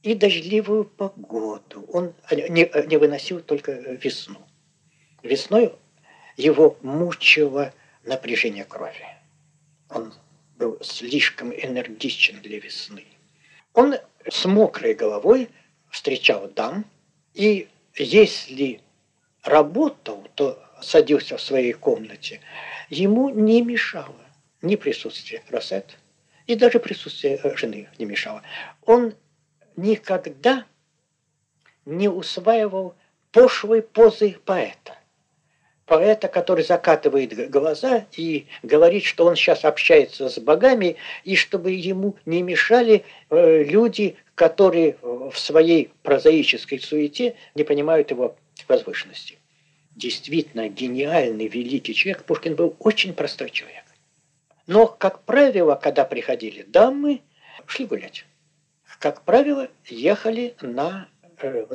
и 0.01 0.15
дождливую 0.15 0.85
погоду. 0.85 1.85
Он 1.89 2.13
не, 2.31 2.87
не 2.87 2.97
выносил 2.97 3.39
только 3.41 3.71
весну. 3.71 4.39
Весной 5.21 5.73
его 6.35 6.77
мучило 6.81 7.73
напряжение 8.03 8.65
крови. 8.65 9.05
Он 9.89 10.13
был 10.57 10.77
слишком 10.81 11.53
энергичен 11.53 12.41
для 12.41 12.59
весны. 12.59 13.05
Он 13.73 13.95
с 14.29 14.45
мокрой 14.45 14.93
головой 14.93 15.49
встречал 15.89 16.47
дам, 16.49 16.85
и 17.33 17.67
если 17.95 18.81
работал, 19.43 20.27
то 20.35 20.63
садился 20.81 21.37
в 21.37 21.41
своей 21.41 21.73
комнате, 21.73 22.41
ему 22.89 23.29
не 23.29 23.61
мешало 23.61 24.15
ни 24.61 24.75
присутствие 24.75 25.43
Росет, 25.49 25.97
и 26.47 26.55
даже 26.55 26.79
присутствие 26.79 27.39
э, 27.41 27.55
жены 27.55 27.89
не 27.97 28.05
мешало. 28.05 28.41
Он 28.85 29.13
никогда 29.75 30.65
не 31.85 32.07
усваивал 32.07 32.95
пошлой 33.31 33.81
позы 33.81 34.37
поэта. 34.45 34.97
Поэта, 35.93 36.27
который 36.27 36.63
закатывает 36.63 37.51
глаза 37.51 38.07
и 38.17 38.47
говорит, 38.63 39.03
что 39.03 39.27
он 39.27 39.35
сейчас 39.35 39.63
общается 39.63 40.27
с 40.27 40.39
богами, 40.39 40.95
и 41.23 41.35
чтобы 41.35 41.69
ему 41.69 42.15
не 42.25 42.41
мешали 42.41 43.05
э, 43.29 43.61
люди, 43.61 44.15
которые 44.33 44.97
в 45.03 45.35
своей 45.35 45.91
прозаической 46.01 46.79
суете 46.79 47.35
не 47.53 47.63
понимают 47.63 48.09
его 48.09 48.35
возвышенности. 48.67 49.37
Действительно 49.95 50.67
гениальный, 50.67 51.47
великий 51.47 51.93
человек, 51.93 52.23
Пушкин 52.23 52.55
был 52.55 52.75
очень 52.79 53.13
простой 53.13 53.51
человек. 53.51 53.83
Но, 54.65 54.87
как 54.87 55.21
правило, 55.25 55.75
когда 55.75 56.05
приходили 56.05 56.63
дамы, 56.63 57.21
шли 57.67 57.85
гулять. 57.85 58.25
Как 58.97 59.21
правило, 59.21 59.67
ехали 59.85 60.55
на 60.59 61.07
э. 61.39 61.67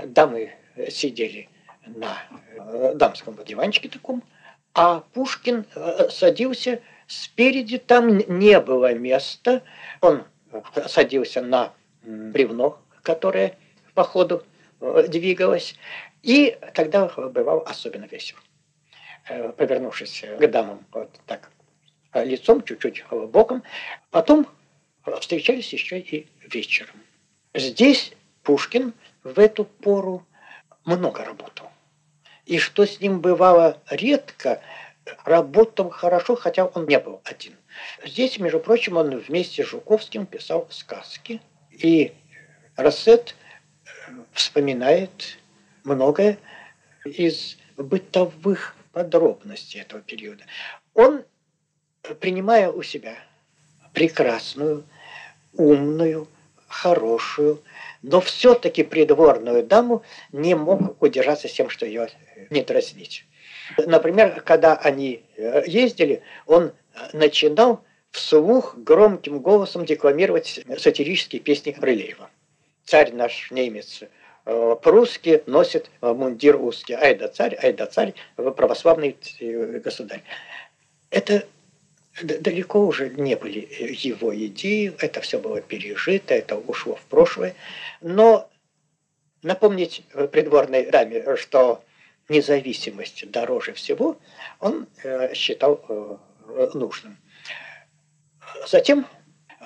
Дамы 0.00 0.52
сидели 0.88 1.48
на 1.86 2.18
э, 2.56 2.92
дамском 2.94 3.38
диванчике 3.44 3.88
таком, 3.88 4.22
а 4.74 5.00
Пушкин 5.12 5.66
э, 5.74 6.08
садился 6.10 6.82
спереди, 7.06 7.78
там 7.78 8.18
не 8.18 8.60
было 8.60 8.92
места. 8.94 9.62
Он 10.00 10.24
садился 10.86 11.42
на 11.42 11.72
бревно, 12.02 12.78
которое 13.02 13.56
по 13.94 14.04
ходу 14.04 14.44
э, 14.80 15.06
двигалось, 15.08 15.76
и 16.22 16.58
тогда 16.74 17.06
бывал 17.06 17.62
особенно 17.66 18.06
весело. 18.06 18.40
Э, 19.28 19.52
повернувшись 19.52 20.24
к 20.38 20.46
дамам 20.48 20.84
вот 20.92 21.10
так 21.26 21.50
лицом, 22.14 22.62
чуть-чуть 22.62 23.04
боком, 23.10 23.62
потом 24.10 24.46
встречались 25.20 25.72
еще 25.72 25.98
и 25.98 26.28
вечером. 26.52 26.96
Здесь 27.54 28.12
Пушкин 28.42 28.92
в 29.22 29.38
эту 29.38 29.64
пору 29.64 30.26
много 30.84 31.24
работал. 31.24 31.68
И 32.46 32.58
что 32.58 32.86
с 32.86 33.00
ним 33.00 33.20
бывало 33.20 33.80
редко, 33.90 34.60
работал 35.24 35.90
хорошо, 35.90 36.36
хотя 36.36 36.66
он 36.66 36.86
не 36.86 36.98
был 36.98 37.20
один. 37.24 37.54
Здесь, 38.04 38.38
между 38.38 38.60
прочим, 38.60 38.96
он 38.96 39.16
вместе 39.18 39.64
с 39.64 39.68
Жуковским 39.68 40.26
писал 40.26 40.66
сказки. 40.70 41.40
И 41.70 42.12
Рассет 42.76 43.34
э, 43.84 43.88
вспоминает 44.32 45.38
многое 45.84 46.38
из 47.04 47.58
бытовых 47.76 48.76
подробностей 48.92 49.80
этого 49.80 50.00
периода. 50.00 50.44
Он, 50.94 51.24
принимая 52.20 52.70
у 52.70 52.82
себя 52.82 53.16
прекрасную, 53.92 54.84
умную, 55.52 56.28
хорошую, 56.68 57.62
но 58.04 58.20
все-таки 58.20 58.82
придворную 58.82 59.64
даму, 59.64 60.02
не 60.30 60.54
мог 60.54 61.02
удержаться 61.02 61.48
с 61.48 61.52
тем, 61.52 61.70
что 61.70 61.86
ее 61.86 62.08
не 62.50 62.62
дразнить. 62.62 63.24
Например, 63.78 64.42
когда 64.42 64.76
они 64.76 65.24
э, 65.36 65.62
ездили, 65.66 66.22
он 66.46 66.72
начинал 67.14 67.82
вслух 68.10 68.76
громким 68.76 69.40
голосом 69.40 69.86
декламировать 69.86 70.60
сатирические 70.78 71.40
песни 71.40 71.74
Рылеева. 71.80 72.28
Царь 72.84 73.12
наш 73.14 73.50
немец 73.50 74.02
э, 74.44 74.76
прусский 74.82 75.42
носит 75.46 75.90
э, 76.02 76.12
мундир 76.12 76.60
узкий. 76.60 76.92
Ай 76.92 77.14
да 77.14 77.28
царь, 77.28 77.56
ай 77.62 77.72
да 77.72 77.86
царь, 77.86 78.12
православный 78.36 79.16
государь. 79.82 80.22
Это 81.08 81.46
далеко 82.22 82.86
уже 82.86 83.10
не 83.10 83.34
были 83.34 83.68
его 83.80 84.34
идеи, 84.34 84.94
это 85.00 85.20
все 85.20 85.38
было 85.38 85.60
пережито, 85.60 86.34
это 86.34 86.56
ушло 86.56 86.94
в 86.94 87.02
прошлое. 87.02 87.54
Но 88.00 88.48
напомнить 89.42 90.04
придворной 90.30 90.86
даме, 90.86 91.36
что 91.36 91.82
независимость 92.28 93.30
дороже 93.30 93.72
всего, 93.72 94.18
он 94.60 94.86
э, 95.02 95.34
считал 95.34 95.84
э, 95.88 96.16
нужным. 96.74 97.18
Затем, 98.66 99.06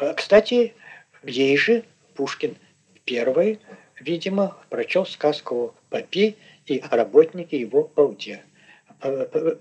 э, 0.00 0.14
кстати, 0.14 0.74
ей 1.22 1.56
же 1.56 1.84
Пушкин 2.14 2.56
первый, 3.04 3.60
видимо, 4.00 4.56
прочел 4.70 5.06
сказку 5.06 5.74
«Попей» 5.90 6.36
и 6.66 6.82
работники 6.90 7.54
его 7.54 7.84
балде. 7.94 8.42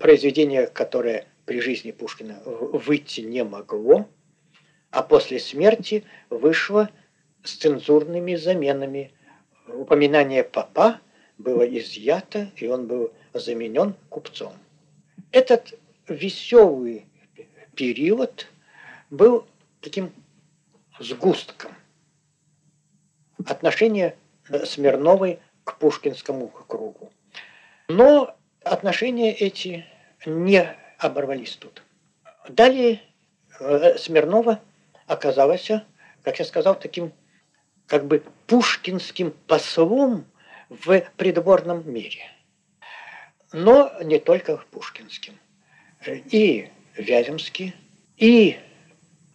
Произведение, 0.00 0.66
которое 0.66 1.24
при 1.48 1.60
жизни 1.60 1.92
Пушкина 1.92 2.42
выйти 2.44 3.22
не 3.22 3.42
могло, 3.42 4.06
а 4.90 5.02
после 5.02 5.40
смерти 5.40 6.04
вышло 6.28 6.90
с 7.42 7.54
цензурными 7.54 8.34
заменами. 8.34 9.12
Упоминание 9.66 10.44
папа 10.44 11.00
было 11.38 11.62
изъято, 11.62 12.52
и 12.56 12.66
он 12.66 12.86
был 12.86 13.14
заменен 13.32 13.94
купцом. 14.10 14.52
Этот 15.32 15.72
веселый 16.06 17.06
период 17.74 18.46
был 19.08 19.46
таким 19.80 20.12
сгустком 21.00 21.72
отношения 23.46 24.16
Смирновой 24.64 25.38
к 25.64 25.78
Пушкинскому 25.78 26.48
кругу. 26.48 27.10
Но 27.88 28.36
отношения 28.64 29.32
эти 29.32 29.86
не 30.26 30.76
оборвались 30.98 31.56
тут. 31.56 31.82
Далее 32.48 33.00
э, 33.60 33.96
Смирнова 33.98 34.60
оказалась, 35.06 35.70
как 36.22 36.38
я 36.38 36.44
сказал, 36.44 36.78
таким 36.78 37.12
как 37.86 38.06
бы 38.06 38.22
пушкинским 38.46 39.32
послом 39.46 40.26
в 40.68 41.00
придворном 41.16 41.90
мире. 41.90 42.30
Но 43.52 43.92
не 44.02 44.18
только 44.18 44.58
пушкинским. 44.70 45.38
И 46.06 46.68
Вяземский, 46.96 47.74
и 48.16 48.58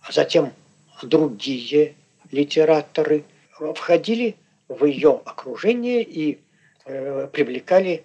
затем 0.09 0.53
другие 1.01 1.95
литераторы 2.31 3.25
входили 3.75 4.35
в 4.67 4.85
ее 4.85 5.21
окружение 5.25 6.03
и 6.03 6.39
э, 6.85 7.27
привлекали 7.31 8.03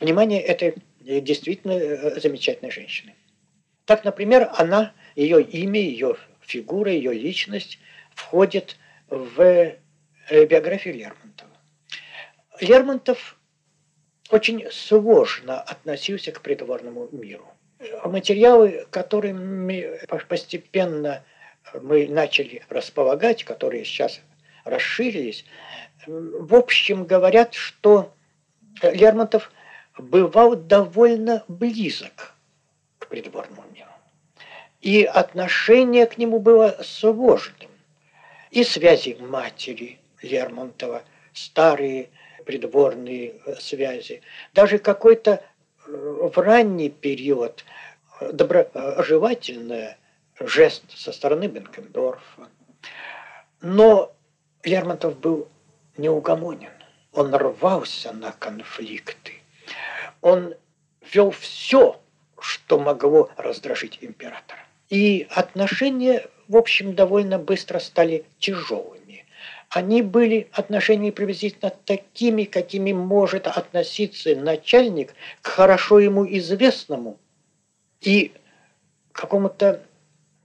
внимание 0.00 0.40
этой 0.40 0.74
действительно 1.06 1.72
э, 1.72 2.20
замечательной 2.20 2.70
женщины. 2.70 3.14
Так, 3.84 4.04
например, 4.04 4.50
она, 4.56 4.92
ее 5.14 5.40
имя, 5.42 5.80
ее 5.80 6.16
фигура, 6.40 6.90
ее 6.90 7.12
личность 7.12 7.78
входит 8.14 8.76
в 9.08 9.40
э, 9.40 9.76
биографию 10.46 10.94
Лермонтова. 10.94 11.50
Лермонтов 12.60 13.38
очень 14.30 14.68
сложно 14.72 15.60
относился 15.60 16.32
к 16.32 16.40
придворному 16.40 17.08
миру. 17.12 17.46
Материалы, 18.04 18.86
которыми 18.90 20.00
постепенно 20.28 21.22
мы 21.80 22.08
начали 22.08 22.64
располагать, 22.68 23.44
которые 23.44 23.84
сейчас 23.84 24.20
расширились, 24.64 25.44
в 26.06 26.54
общем 26.54 27.04
говорят, 27.04 27.54
что 27.54 28.14
Лермонтов 28.82 29.52
бывал 29.98 30.56
довольно 30.56 31.44
близок 31.48 32.34
к 32.98 33.08
придворному 33.08 33.64
миру. 33.72 33.90
И 34.80 35.04
отношение 35.04 36.06
к 36.06 36.18
нему 36.18 36.38
было 36.38 36.76
сложным. 36.82 37.70
И 38.50 38.62
связи 38.64 39.16
матери 39.20 39.98
Лермонтова, 40.22 41.02
старые 41.32 42.10
придворные 42.44 43.34
э, 43.44 43.56
связи. 43.56 44.22
Даже 44.54 44.78
какой-то 44.78 45.42
э, 45.86 45.90
в 45.90 46.38
ранний 46.38 46.90
период 46.90 47.64
э, 48.20 48.32
доброжелательный 48.32 49.96
жест 50.38 50.84
со 50.96 51.12
стороны 51.12 51.48
Бенкендорфа. 51.48 52.48
Но 53.60 54.14
Лермонтов 54.62 55.18
был 55.18 55.48
неугомонен. 55.96 56.70
Он 57.12 57.34
рвался 57.34 58.12
на 58.12 58.32
конфликты. 58.32 59.32
Он 60.26 60.54
вел 61.12 61.30
все, 61.30 62.00
что 62.40 62.80
могло 62.80 63.30
раздражить 63.36 63.98
императора. 64.00 64.58
И 64.88 65.28
отношения, 65.30 66.26
в 66.48 66.56
общем, 66.56 66.96
довольно 66.96 67.38
быстро 67.38 67.78
стали 67.78 68.24
тяжелыми. 68.40 69.24
Они 69.70 70.02
были 70.02 70.48
отношения 70.50 71.12
приблизительно 71.12 71.70
такими, 71.70 72.42
какими 72.42 72.92
может 72.92 73.46
относиться 73.46 74.34
начальник 74.34 75.14
к 75.42 75.46
хорошо 75.46 76.00
ему 76.00 76.26
известному 76.26 77.20
и 78.00 78.32
какому-то 79.12 79.80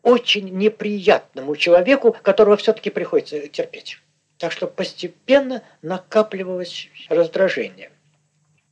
очень 0.03 0.55
неприятному 0.55 1.55
человеку, 1.55 2.15
которого 2.21 2.55
все-таки 2.55 2.91
приходится 2.91 3.47
терпеть. 3.47 3.97
Так 4.37 4.51
что 4.51 4.67
постепенно 4.67 5.63
накапливалось 5.81 6.89
раздражение. 7.09 7.89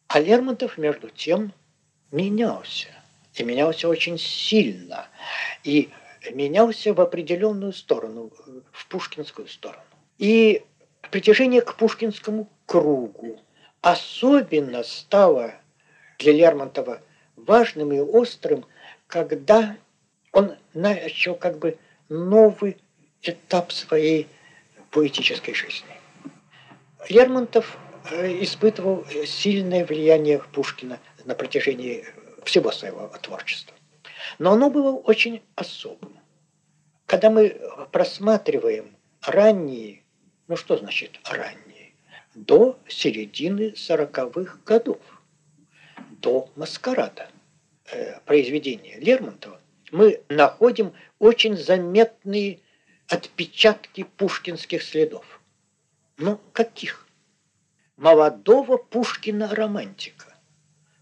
А 0.09 0.19
Лермонтов, 0.19 0.79
между 0.79 1.09
тем, 1.11 1.53
менялся. 2.11 2.89
И 3.35 3.43
менялся 3.43 3.87
очень 3.87 4.17
сильно. 4.17 5.07
И 5.63 5.91
менялся 6.31 6.95
в 6.95 6.99
определенную 6.99 7.73
сторону, 7.73 8.31
в 8.71 8.87
пушкинскую 8.87 9.47
сторону. 9.47 9.83
И 10.17 10.63
притяжение 11.11 11.61
к 11.61 11.75
пушкинскому 11.75 12.49
кругу 12.65 13.39
особенно 13.81 14.81
стало 14.81 15.53
для 16.17 16.33
Лермонтова 16.33 17.01
важным 17.35 17.93
и 17.93 17.99
острым, 17.99 18.65
когда 19.05 19.77
он 20.31 20.55
начал 20.73 21.35
как 21.35 21.59
бы 21.59 21.77
новый 22.09 22.77
этап 23.21 23.71
своей 23.71 24.27
поэтической 24.89 25.53
жизни. 25.53 25.95
Лермонтов 27.09 27.77
испытывал 28.11 29.05
сильное 29.25 29.85
влияние 29.85 30.41
Пушкина 30.51 30.99
на 31.25 31.35
протяжении 31.35 32.05
всего 32.43 32.71
своего 32.71 33.07
творчества. 33.21 33.75
Но 34.37 34.53
оно 34.53 34.69
было 34.69 34.95
очень 34.95 35.41
особым. 35.55 36.17
Когда 37.05 37.29
мы 37.29 37.59
просматриваем 37.91 38.95
ранние, 39.21 40.03
ну 40.47 40.55
что 40.55 40.77
значит 40.77 41.19
ранние, 41.25 41.93
до 42.35 42.79
середины 42.87 43.75
сороковых 43.75 44.63
годов, 44.63 44.99
до 46.21 46.49
«Маскарада», 46.55 47.29
э, 47.91 48.19
произведения 48.21 48.99
Лермонтова, 48.99 49.59
мы 49.91 50.21
находим 50.29 50.93
очень 51.17 51.57
заметные 51.57 52.59
отпечатки 53.07 54.03
пушкинских 54.03 54.83
следов. 54.83 55.41
Ну, 56.17 56.39
каких? 56.53 57.08
Молодого 57.99 58.77
Пушкина-романтика. 58.77 60.33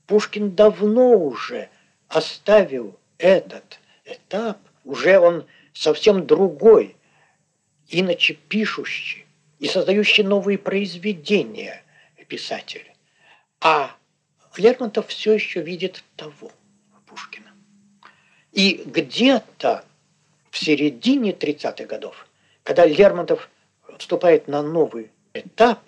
Пушкин 0.08 0.56
давно 0.56 1.12
уже 1.12 1.70
оставил 2.08 2.98
этот 3.20 3.80
этап, 4.04 4.58
уже 4.84 5.20
он 5.20 5.46
совсем 5.74 6.26
другой, 6.26 6.96
иначе 7.88 8.34
пишущий 8.34 9.28
и 9.60 9.68
создающий 9.68 10.24
новые 10.24 10.58
произведения 10.58 11.84
писатель. 12.28 12.92
А 13.62 13.96
Лермонтов 14.58 15.08
все 15.10 15.34
еще 15.34 15.62
видит 15.62 16.04
того 16.16 16.52
Пушкина. 17.06 17.54
И 18.54 18.82
где-то 18.86 19.86
в 20.50 20.58
середине 20.58 21.32
30-х 21.32 21.86
годов, 21.86 22.28
когда 22.64 22.88
Лермонтов 22.88 23.52
вступает 24.00 24.48
на 24.48 24.64
новый 24.64 25.12
этап, 25.34 25.80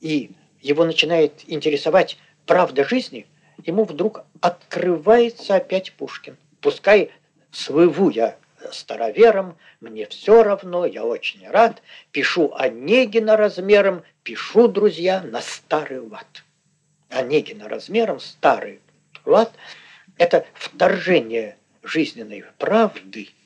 и 0.00 0.30
его 0.60 0.84
начинает 0.84 1.42
интересовать 1.46 2.18
правда 2.46 2.84
жизни, 2.84 3.26
ему 3.64 3.84
вдруг 3.84 4.24
открывается 4.40 5.56
опять 5.56 5.92
Пушкин. 5.92 6.36
Пускай 6.60 7.10
свыву 7.50 8.10
я 8.10 8.36
старовером, 8.72 9.56
мне 9.80 10.06
все 10.06 10.42
равно, 10.42 10.84
я 10.84 11.04
очень 11.04 11.48
рад, 11.48 11.82
пишу 12.10 12.52
Онегина 12.54 13.36
размером, 13.36 14.02
пишу, 14.22 14.68
друзья, 14.68 15.22
на 15.22 15.40
старый 15.40 16.00
лад. 16.00 16.44
Онегина 17.08 17.68
размером, 17.68 18.20
старый 18.20 18.80
лад– 19.24 19.52
это 20.18 20.44
вторжение 20.54 21.56
жизненной 21.82 22.44
правды– 22.58 23.30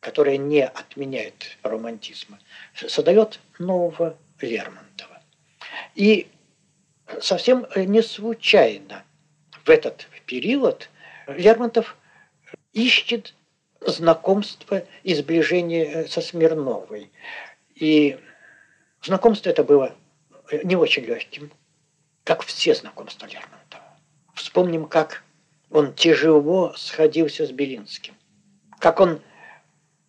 которая 0.00 0.36
не 0.36 0.64
отменяет 0.64 1.58
романтизма, 1.62 2.38
создает 2.74 3.40
нового 3.58 4.16
Лермонтова. 4.40 5.20
И 5.94 6.28
совсем 7.20 7.66
не 7.76 8.02
случайно 8.02 9.04
в 9.64 9.70
этот 9.70 10.08
период 10.26 10.90
Лермонтов 11.26 11.96
ищет 12.72 13.34
знакомство 13.80 14.84
и 15.02 15.14
сближение 15.14 16.06
со 16.08 16.20
Смирновой. 16.20 17.10
И 17.74 18.18
знакомство 19.02 19.50
это 19.50 19.64
было 19.64 19.94
не 20.64 20.76
очень 20.76 21.04
легким, 21.04 21.50
как 22.24 22.42
все 22.42 22.74
знакомства 22.74 23.26
Лермонтова. 23.26 23.98
Вспомним, 24.34 24.86
как 24.86 25.22
он 25.70 25.92
тяжело 25.94 26.72
сходился 26.76 27.46
с 27.46 27.50
Белинским, 27.50 28.14
как 28.78 29.00
он 29.00 29.20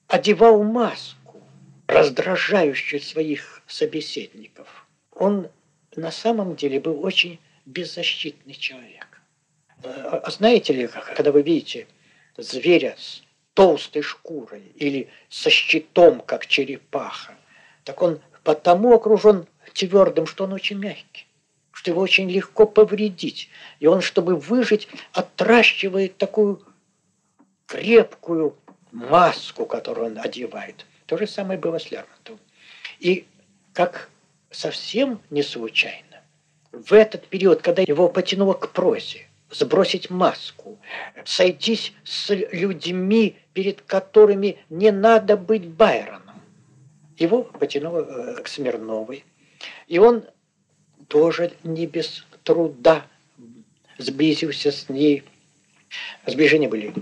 одевал 0.08 0.64
маску, 0.64 1.42
раздражающую 1.88 3.02
своих 3.02 3.62
собеседников. 3.68 4.88
Он 5.12 5.50
на 5.96 6.12
самом 6.12 6.56
деле 6.56 6.80
был 6.80 7.04
очень 7.04 7.40
беззащитный 7.66 8.54
человек. 8.54 9.22
А, 9.84 10.22
а 10.24 10.32
знаете 10.32 10.74
ли, 10.74 10.88
когда 10.88 11.32
вы 11.32 11.42
видите 11.42 11.88
зверя 12.38 12.96
с 12.98 13.24
толстой 13.54 14.02
шкурой 14.02 14.64
или 14.76 15.10
со 15.30 15.50
щитом, 15.50 16.22
как 16.22 16.48
черепаха, 16.48 17.36
так 17.84 18.02
он 18.02 18.22
потому 18.44 18.94
окружен 18.94 19.48
твердым, 19.74 20.26
что 20.28 20.46
он 20.46 20.54
очень 20.54 20.78
мягкий, 20.78 21.28
что 21.72 21.92
его 21.92 22.02
очень 22.02 22.30
легко 22.30 22.66
повредить. 22.66 23.50
И 23.80 23.88
он, 23.88 24.02
чтобы 24.02 24.36
выжить, 24.36 24.88
отращивает 25.14 26.18
такую 26.18 26.62
крепкую 27.66 28.58
маску, 28.92 29.66
которую 29.66 30.08
он 30.08 30.20
одевает. 30.20 30.86
То 31.06 31.18
же 31.18 31.28
самое 31.28 31.60
было 31.60 31.78
с 31.80 31.92
Лермонтовым. 31.92 32.40
И 33.00 33.26
как 33.74 34.10
совсем 34.52 35.20
не 35.30 35.44
случайно, 35.44 36.22
в 36.72 36.94
этот 36.94 37.28
период, 37.28 37.62
когда 37.62 37.82
его 37.82 38.10
потянуло 38.10 38.54
к 38.54 38.72
прозе, 38.72 39.28
сбросить 39.52 40.10
маску, 40.10 40.78
сойтись 41.26 41.94
с 42.04 42.34
людьми, 42.34 43.38
перед 43.54 43.82
которыми 43.82 44.58
не 44.70 44.92
надо 44.92 45.38
быть 45.38 45.68
Байроном, 45.68 46.42
его 47.18 47.44
потянуло 47.44 48.02
э, 48.02 48.42
к 48.42 48.48
Смирновой. 48.48 49.26
И 49.88 50.00
он 50.00 50.24
тоже 51.08 51.52
не 51.64 51.86
без 51.88 52.26
труда 52.44 53.06
сблизился 53.98 54.72
с 54.72 54.88
ней. 54.90 55.24
Сближения 56.26 56.70
были 56.70 56.94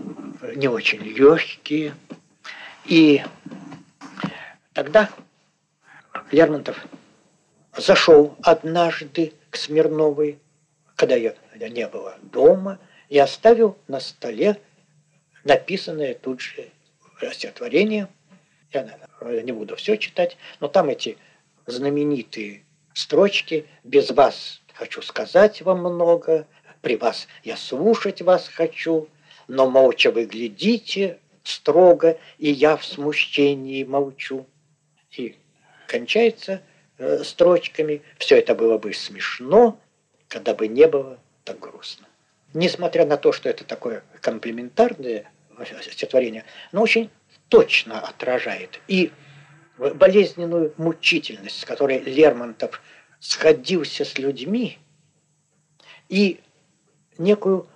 не 0.56 0.68
очень 0.68 1.02
легкие. 1.02 1.94
И 2.86 3.22
тогда 4.74 5.10
Лермонтов 6.32 6.86
зашел 7.78 8.36
однажды 8.42 9.34
к 9.50 9.56
Смирновой, 9.56 10.40
когда 10.96 11.16
ее 11.16 11.36
не 11.56 11.88
было 11.88 12.18
дома, 12.22 12.80
и 13.10 13.18
оставил 13.18 13.78
на 13.88 14.00
столе 14.00 14.60
написанное 15.44 16.14
тут 16.14 16.42
же 16.42 16.70
стихотворение. 17.32 18.10
Я 18.74 19.42
не 19.42 19.52
буду 19.52 19.76
все 19.76 19.98
читать, 19.98 20.38
но 20.60 20.68
там 20.68 20.90
эти 20.90 21.18
знаменитые 21.66 22.64
строчки 22.94 23.66
«Без 23.84 24.12
вас 24.12 24.62
хочу 24.74 25.02
сказать 25.02 25.62
вам 25.62 25.80
много, 25.80 26.48
при 26.82 26.96
вас 26.96 27.28
я 27.44 27.58
слушать 27.58 28.22
вас 28.22 28.48
хочу, 28.48 29.08
но 29.48 29.70
молча 29.70 30.12
вы 30.12 30.26
глядите 30.26 31.20
строго, 31.44 32.18
и 32.38 32.52
я 32.52 32.76
в 32.76 32.86
смущении 32.86 33.84
молчу. 33.84 34.46
И 35.12 35.38
кончается 35.88 36.62
э, 36.98 37.24
строчками. 37.24 38.02
Все 38.18 38.38
это 38.38 38.56
было 38.56 38.78
бы 38.78 38.94
смешно, 38.94 39.80
когда 40.28 40.54
бы 40.54 40.68
не 40.68 40.88
было 40.88 41.20
так 41.44 41.60
грустно. 41.60 42.08
Несмотря 42.54 43.06
на 43.06 43.18
то, 43.18 43.32
что 43.32 43.50
это 43.50 43.64
такое 43.64 44.04
комплементарное 44.22 45.32
стихотворение, 45.82 46.46
но 46.72 46.82
очень 46.82 47.10
точно 47.50 48.00
отражает 48.00 48.80
и 48.88 49.12
болезненную 49.78 50.74
мучительность, 50.78 51.62
с 51.62 51.66
которой 51.66 52.00
Лермонтов 52.00 52.82
сходился 53.20 54.06
с 54.06 54.18
людьми, 54.18 54.78
и 56.10 56.40
некую 57.18 57.68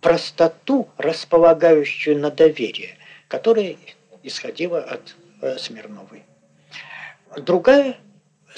простоту, 0.00 0.88
располагающую 0.96 2.18
на 2.18 2.30
доверие, 2.30 2.96
которая 3.28 3.76
исходила 4.22 4.80
от 4.80 5.16
э, 5.40 5.58
Смирновой. 5.58 6.24
Другая 7.36 7.96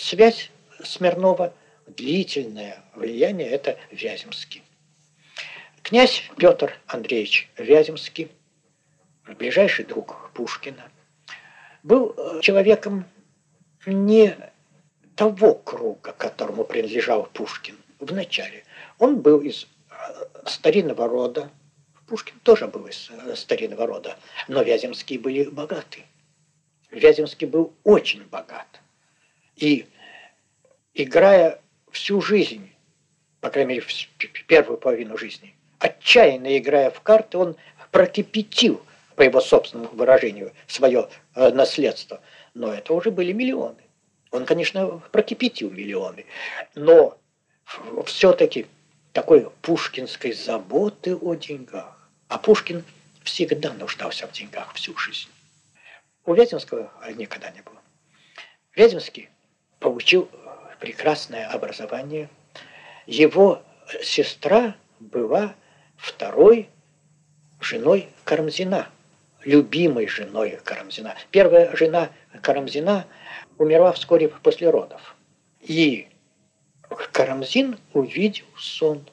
связь 0.00 0.50
Смирнова, 0.82 1.52
длительное 1.86 2.82
влияние, 2.94 3.48
это 3.48 3.78
Вяземский. 3.90 4.62
Князь 5.82 6.22
Петр 6.36 6.78
Андреевич 6.86 7.50
Вяземский, 7.56 8.30
ближайший 9.38 9.84
друг 9.84 10.30
Пушкина, 10.34 10.90
был 11.82 12.14
э, 12.16 12.40
человеком 12.42 13.04
не 13.86 14.36
того 15.16 15.54
круга, 15.54 16.12
которому 16.12 16.64
принадлежал 16.64 17.24
Пушкин 17.32 17.76
в 17.98 18.12
начале. 18.12 18.64
Он 18.98 19.20
был 19.20 19.40
из 19.40 19.66
э, 19.90 19.94
старинного 20.46 21.08
рода, 21.08 21.50
Пушкин 22.06 22.38
тоже 22.42 22.66
был 22.68 22.86
из 22.86 23.10
э, 23.10 23.34
старинного 23.36 23.86
рода, 23.86 24.16
но 24.48 24.62
Вяземские 24.62 25.18
были 25.18 25.44
богаты. 25.44 26.04
Вяземский 26.90 27.46
был 27.46 27.72
очень 27.84 28.24
богат. 28.24 28.80
И 29.56 29.86
играя 30.94 31.60
всю 31.90 32.20
жизнь, 32.20 32.70
по 33.40 33.50
крайней 33.50 33.74
мере, 33.74 33.86
первую 34.46 34.78
половину 34.78 35.16
жизни, 35.16 35.54
отчаянно 35.78 36.58
играя 36.58 36.90
в 36.90 37.00
карты, 37.00 37.38
он 37.38 37.56
прокипятил, 37.90 38.82
по 39.16 39.22
его 39.22 39.40
собственному 39.42 39.90
выражению, 39.90 40.52
свое 40.66 41.10
э, 41.34 41.50
наследство. 41.50 42.22
Но 42.54 42.72
это 42.72 42.94
уже 42.94 43.10
были 43.10 43.32
миллионы. 43.32 43.82
Он, 44.30 44.46
конечно, 44.46 45.02
прокипятил 45.12 45.70
миллионы. 45.70 46.24
Но 46.74 47.18
все-таки 48.06 48.66
такой 49.12 49.50
пушкинской 49.60 50.32
заботы 50.32 51.16
о 51.16 51.34
деньгах. 51.34 52.08
А 52.28 52.38
Пушкин 52.38 52.82
всегда 53.22 53.74
нуждался 53.74 54.26
в 54.26 54.32
деньгах 54.32 54.72
всю 54.72 54.96
жизнь. 54.96 55.28
У 56.24 56.32
Вяземского 56.32 56.90
никогда 57.14 57.50
не 57.50 57.60
было. 57.60 57.76
Вяземский 58.74 59.28
получил 59.80 60.30
прекрасное 60.80 61.46
образование. 61.46 62.28
Его 63.06 63.62
сестра 64.02 64.74
была 64.98 65.54
второй 65.96 66.68
женой 67.60 68.08
Карамзина, 68.24 68.88
любимой 69.44 70.08
женой 70.08 70.58
Карамзина. 70.64 71.14
Первая 71.30 71.74
жена 71.76 72.10
Карамзина 72.42 73.06
умерла 73.58 73.92
вскоре 73.92 74.28
после 74.28 74.70
родов. 74.70 75.16
И 75.60 76.08
Карамзин 77.12 77.78
увидел 77.92 78.46
сон, 78.58 79.06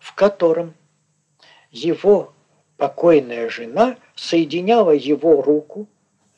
в 0.00 0.14
котором 0.14 0.74
его 1.70 2.32
покойная 2.76 3.48
жена 3.48 3.96
соединяла 4.14 4.90
его 4.90 5.42
руку 5.42 5.86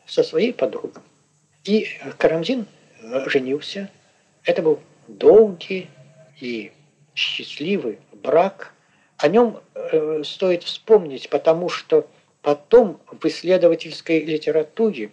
со 0.07 0.23
своей 0.23 0.53
подругой. 0.53 1.03
И 1.65 1.87
Карамзин 2.19 2.67
женился. 3.27 3.91
Это 4.45 4.63
был 4.63 4.81
долгий 5.09 5.91
и 6.41 6.73
счастливый 7.15 7.99
брак– 8.13 8.75
о 9.21 9.29
нем 9.29 9.61
э, 9.75 10.23
стоит 10.25 10.63
вспомнить, 10.63 11.29
потому 11.29 11.69
что 11.69 12.09
потом 12.41 13.01
в 13.07 13.25
исследовательской 13.27 14.21
литературе 14.25 15.11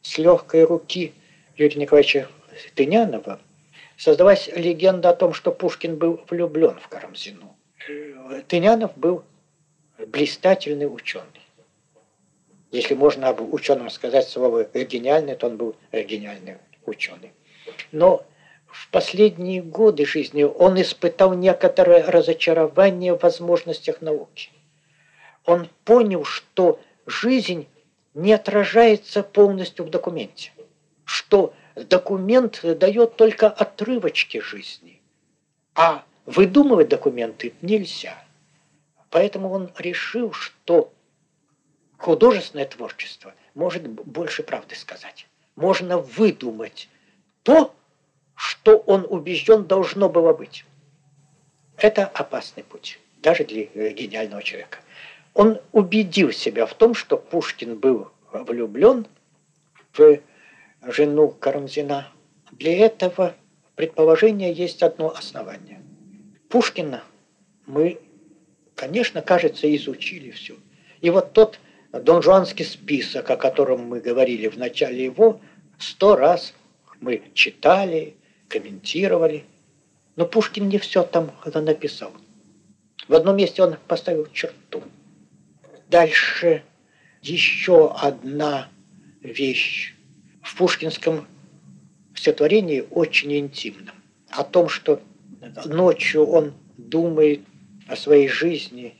с 0.00 0.16
легкой 0.16 0.62
руки 0.62 1.12
Юрия 1.56 1.80
Николаевича 1.80 2.28
Тынянова 2.76 3.40
создалась 3.96 4.48
легенда 4.54 5.10
о 5.10 5.14
том, 5.14 5.32
что 5.32 5.50
Пушкин 5.50 5.96
был 5.96 6.20
влюблен 6.30 6.78
в 6.80 6.86
Карамзину. 6.86 7.56
Тынянов 8.46 8.96
был 8.96 9.24
блистательный 10.06 10.86
ученый. 10.86 11.26
Если 12.70 12.94
можно 12.94 13.28
об 13.28 13.40
ученом 13.52 13.90
сказать 13.90 14.28
слово 14.28 14.64
гениальный, 14.72 15.34
то 15.34 15.48
он 15.48 15.56
был 15.56 15.74
гениальный 15.90 16.58
ученый. 16.86 17.32
Но 17.90 18.24
в 18.68 18.90
последние 18.90 19.62
годы 19.62 20.04
жизни 20.04 20.42
он 20.42 20.80
испытал 20.80 21.34
некоторое 21.34 22.04
разочарование 22.04 23.14
в 23.14 23.22
возможностях 23.22 24.00
науки. 24.00 24.50
Он 25.44 25.68
понял, 25.84 26.24
что 26.24 26.80
жизнь 27.06 27.66
не 28.14 28.32
отражается 28.32 29.22
полностью 29.22 29.84
в 29.84 29.90
документе, 29.90 30.52
что 31.04 31.54
документ 31.74 32.60
дает 32.62 33.16
только 33.16 33.48
отрывочки 33.48 34.40
жизни, 34.40 35.00
а 35.74 36.04
выдумывать 36.26 36.88
документы 36.88 37.54
нельзя. 37.62 38.22
Поэтому 39.10 39.50
он 39.50 39.70
решил, 39.78 40.32
что 40.32 40.92
художественное 41.96 42.66
творчество 42.66 43.32
может 43.54 43.88
больше 43.88 44.42
правды 44.42 44.74
сказать. 44.74 45.26
Можно 45.56 45.98
выдумать 45.98 46.88
то, 47.42 47.74
что 48.38 48.76
он 48.76 49.04
убежден 49.08 49.64
должно 49.64 50.08
было 50.08 50.32
быть. 50.32 50.64
Это 51.76 52.06
опасный 52.06 52.62
путь, 52.62 53.00
даже 53.20 53.44
для 53.44 53.64
гениального 53.64 54.44
человека. 54.44 54.78
Он 55.34 55.58
убедил 55.72 56.30
себя 56.30 56.64
в 56.66 56.74
том, 56.74 56.94
что 56.94 57.16
Пушкин 57.16 57.76
был 57.76 58.12
влюблен 58.32 59.08
в 59.92 60.20
жену 60.82 61.28
Карамзина. 61.30 62.12
Для 62.52 62.78
этого 62.78 63.34
предположения 63.74 64.52
есть 64.52 64.84
одно 64.84 65.10
основание. 65.10 65.82
Пушкина 66.48 67.02
мы, 67.66 67.98
конечно, 68.76 69.20
кажется, 69.20 69.74
изучили 69.74 70.30
все. 70.30 70.54
И 71.00 71.10
вот 71.10 71.32
тот 71.32 71.58
донжуанский 71.90 72.64
список, 72.64 73.30
о 73.30 73.36
котором 73.36 73.88
мы 73.88 73.98
говорили 73.98 74.46
в 74.46 74.56
начале 74.56 75.04
его, 75.04 75.40
сто 75.78 76.14
раз 76.14 76.54
мы 77.00 77.22
читали, 77.34 78.14
комментировали. 78.48 79.44
Но 80.16 80.26
Пушкин 80.26 80.68
не 80.68 80.78
все 80.78 81.02
там 81.02 81.32
написал. 81.54 82.12
В 83.06 83.14
одном 83.14 83.36
месте 83.36 83.62
он 83.62 83.76
поставил 83.86 84.26
черту. 84.32 84.82
Дальше 85.88 86.62
еще 87.22 87.92
одна 87.92 88.68
вещь 89.22 89.94
в 90.42 90.56
пушкинском 90.56 91.26
стихотворении 92.14 92.84
очень 92.90 93.36
интимном. 93.38 93.94
О 94.30 94.44
том, 94.44 94.68
что 94.68 95.00
ночью 95.64 96.26
он 96.26 96.52
думает 96.76 97.40
о 97.88 97.96
своей 97.96 98.28
жизни, 98.28 98.96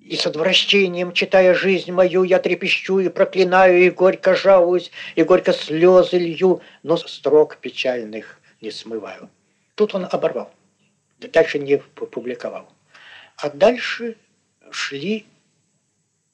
и 0.00 0.16
с 0.16 0.26
отвращением, 0.26 1.12
читая 1.12 1.54
жизнь 1.54 1.92
мою, 1.92 2.24
я 2.24 2.40
трепещу 2.40 2.98
и 2.98 3.08
проклинаю, 3.08 3.86
и 3.86 3.90
горько 3.90 4.34
жалуюсь, 4.34 4.90
и 5.14 5.22
горько 5.22 5.52
слезы 5.52 6.18
лью, 6.18 6.60
но 6.82 6.96
строк 6.96 7.58
печальных 7.58 8.41
не 8.62 8.70
смываю. 8.70 9.28
Тут 9.74 9.94
он 9.94 10.06
оборвал. 10.10 10.50
Дальше 11.18 11.58
не 11.58 11.78
публиковал. 11.78 12.68
А 13.36 13.50
дальше 13.50 14.16
шли 14.70 15.26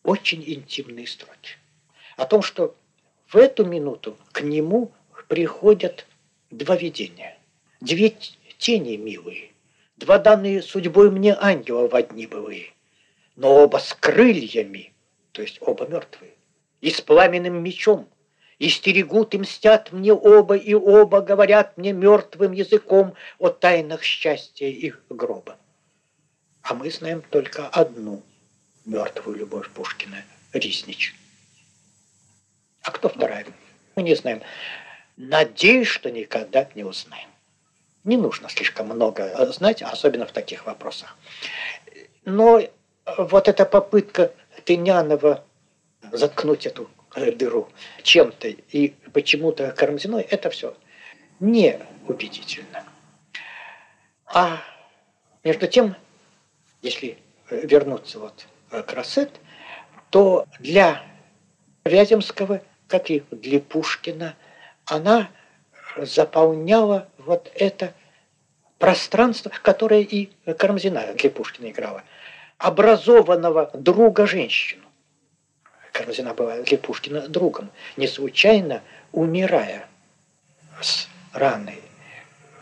очень 0.02 0.44
интимные 0.46 1.06
строки. 1.06 1.56
О 2.16 2.26
том, 2.26 2.42
что 2.42 2.76
в 3.26 3.36
эту 3.36 3.64
минуту 3.64 4.16
к 4.32 4.42
нему 4.42 4.92
приходят 5.28 6.06
два 6.50 6.76
видения. 6.76 7.36
Две 7.80 8.14
тени 8.58 8.96
милые, 8.96 9.50
два 9.96 10.18
данные 10.18 10.62
судьбой 10.62 11.10
мне 11.10 11.36
ангела 11.38 11.86
в 11.86 11.94
одни 11.94 12.26
былые, 12.26 12.72
но 13.36 13.54
оба 13.54 13.76
с 13.76 13.94
крыльями, 13.94 14.92
то 15.30 15.42
есть 15.42 15.58
оба 15.60 15.86
мертвые, 15.86 16.32
и 16.80 16.90
с 16.90 17.00
пламенным 17.00 17.62
мечом– 17.62 18.08
и 18.58 18.68
стерегут 18.68 19.34
и 19.34 19.38
мстят 19.38 19.92
мне 19.92 20.12
оба, 20.12 20.56
и 20.56 20.74
оба 20.74 21.20
говорят 21.20 21.76
мне 21.76 21.92
мертвым 21.92 22.52
языком 22.52 23.14
о 23.38 23.48
тайнах 23.48 24.02
счастья 24.02 24.66
их 24.66 25.00
гроба. 25.08 25.56
А 26.62 26.74
мы 26.74 26.90
знаем 26.90 27.22
только 27.30 27.68
одну 27.68 28.22
мертвую 28.84 29.38
любовь 29.38 29.70
Пушкина– 29.70 30.24
Риснич. 30.52 31.14
А 32.82 32.90
кто 32.90 33.08
вторая? 33.08 33.46
Мы 33.96 34.02
не 34.02 34.14
знаем. 34.14 34.42
Надеюсь, 35.16 35.88
что 35.88 36.10
никогда 36.10 36.68
не 36.74 36.84
узнаем. 36.84 37.28
Не 38.04 38.16
нужно 38.16 38.48
слишком 38.48 38.86
много 38.86 39.52
знать, 39.52 39.82
особенно 39.82 40.26
в 40.26 40.32
таких 40.32 40.66
вопросах. 40.66 41.16
Но 42.24 42.62
вот 43.18 43.48
эта 43.48 43.64
попытка 43.64 44.32
Тынянова 44.64 45.44
заткнуть 46.12 46.66
эту 46.66 46.88
дыру 47.14 47.68
чем-то 48.02 48.48
и 48.48 48.90
почему-то 49.12 49.72
Карамзиной, 49.72 50.22
это 50.22 50.50
все 50.50 50.76
не 51.40 51.78
убедительно. 52.06 52.84
А 54.26 54.60
между 55.44 55.66
тем, 55.66 55.94
если 56.82 57.18
вернуться 57.50 58.18
вот 58.18 58.46
к 58.70 58.92
Рассет, 58.92 59.40
то 60.10 60.46
для 60.58 61.02
Вяземского, 61.84 62.62
как 62.86 63.10
и 63.10 63.24
для 63.30 63.60
Пушкина, 63.60 64.36
она 64.84 65.30
заполняла 65.96 67.08
вот 67.18 67.50
это 67.54 67.94
пространство, 68.78 69.50
которое 69.62 70.02
и 70.02 70.30
Карамзина 70.44 71.14
для 71.14 71.30
Пушкина 71.30 71.70
играла, 71.70 72.04
образованного 72.58 73.70
друга 73.74 74.26
женщину. 74.26 74.87
Карамзина 75.98 76.32
была 76.32 76.62
для 76.62 76.78
Пушкина 76.78 77.28
другом. 77.28 77.70
Не 77.96 78.06
случайно, 78.06 78.82
умирая 79.10 79.88
с 80.80 81.08
раной, 81.32 81.82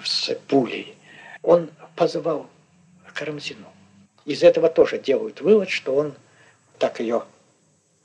с 0.03 0.35
пулей, 0.49 0.97
он 1.43 1.71
позвал 1.97 2.49
Карамзину. 3.13 3.67
из 4.25 4.43
этого 4.43 4.71
тоже 4.71 4.99
делают 4.99 5.43
вывод, 5.43 5.69
что 5.69 5.95
он 5.95 6.15
так 6.79 6.99
ее 7.01 7.25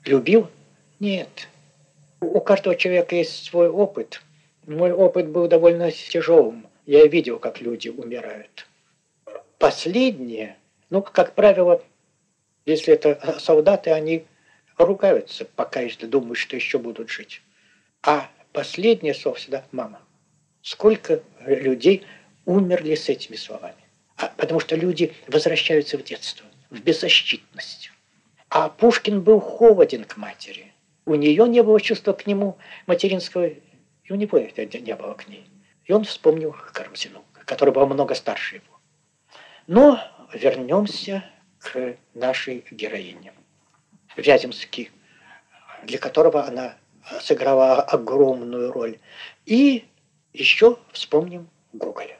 любил. 0.03 0.49
Нет. 0.99 1.47
У 2.19 2.41
каждого 2.41 2.75
человека 2.75 3.15
есть 3.15 3.45
свой 3.45 3.69
опыт. 3.69 4.21
Мой 4.67 4.91
опыт 4.91 5.29
был 5.29 5.47
довольно 5.47 5.91
тяжелым. 5.91 6.67
Я 6.85 7.07
видел, 7.07 7.39
как 7.39 7.61
люди 7.61 7.87
умирают. 7.87 8.67
Последние, 9.57 10.57
ну, 10.89 11.01
как 11.01 11.35
правило, 11.35 11.81
если 12.65 12.93
это 12.93 13.39
солдаты, 13.39 13.91
они 13.91 14.25
ругаются, 14.77 15.45
пока 15.45 15.81
если 15.81 16.05
думают, 16.05 16.37
что 16.37 16.55
еще 16.55 16.79
будут 16.79 17.09
жить. 17.09 17.41
А 18.03 18.29
последнее 18.53 19.13
слово 19.13 19.37
всегда 19.37 19.63
«мама». 19.71 20.01
Сколько 20.61 21.23
людей 21.45 22.05
умерли 22.45 22.95
с 22.95 23.09
этими 23.09 23.35
словами. 23.35 23.75
А, 24.17 24.31
потому 24.37 24.59
что 24.59 24.75
люди 24.75 25.13
возвращаются 25.27 25.97
в 25.97 26.03
детство, 26.03 26.45
в 26.69 26.79
беззащитность. 26.81 27.91
А 28.49 28.69
Пушкин 28.69 29.21
был 29.21 29.39
холоден 29.39 30.03
к 30.03 30.17
матери. 30.17 30.73
У 31.05 31.15
нее 31.15 31.47
не 31.47 31.63
было 31.63 31.79
чувства 31.81 32.13
к 32.13 32.27
нему 32.27 32.57
материнского, 32.85 33.47
и 33.47 33.61
у 34.11 34.15
него 34.15 34.37
не 34.37 34.95
было 34.95 35.13
к 35.13 35.27
ней. 35.27 35.45
И 35.85 35.93
он 35.93 36.03
вспомнил 36.03 36.55
Карамзину, 36.73 37.23
который 37.45 37.73
был 37.73 37.87
много 37.87 38.13
старше 38.13 38.57
его. 38.57 38.79
Но 39.67 39.99
вернемся 40.33 41.23
к 41.59 41.95
нашей 42.13 42.65
героине. 42.71 43.33
Вяземский, 44.15 44.91
для 45.83 45.97
которого 45.97 46.45
она 46.45 46.75
сыграла 47.21 47.81
огромную 47.81 48.71
роль. 48.71 48.99
И 49.45 49.85
еще 50.33 50.77
вспомним 50.91 51.49
Гоголя. 51.73 52.17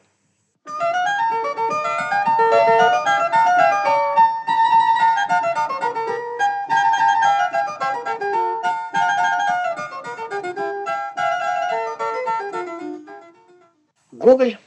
Гоголь, 14.12 14.58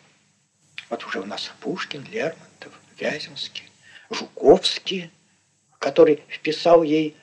вот 0.90 1.04
уже 1.04 1.20
у 1.20 1.24
нас 1.26 1.52
Пушкин, 1.60 2.04
Лермонтов, 2.10 2.72
Вяземский, 2.98 3.70
Жуковский, 4.10 5.12
который 5.84 6.22
вписал 6.30 6.82
ей 6.82 7.14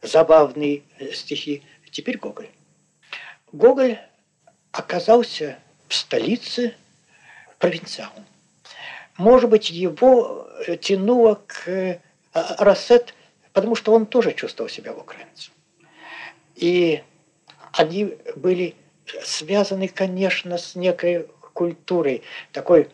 забавные 0.00 0.84
стихи, 1.12 1.64
теперь 1.90 2.18
Гоголь. 2.18 2.48
Гоголь 3.50 3.98
оказался 4.70 5.58
в 5.88 5.94
столице 5.94 6.76
провинциалом. 7.58 8.24
Может 9.16 9.50
быть, 9.50 9.70
его 9.70 10.48
тянуло 10.80 11.42
к 11.48 11.66
э, 11.66 11.98
Рассет, 12.32 13.12
потому 13.52 13.74
что 13.74 13.92
он 13.92 14.06
тоже 14.06 14.34
чувствовал 14.34 14.70
себя 14.70 14.92
украинцем. 14.92 15.52
И 16.54 17.02
они 17.72 18.16
были 18.36 18.76
связаны, 19.24 19.88
конечно, 19.88 20.58
с 20.58 20.76
некой 20.76 21.26
культурой, 21.54 22.22
такой 22.52 22.82
э, 22.82 22.88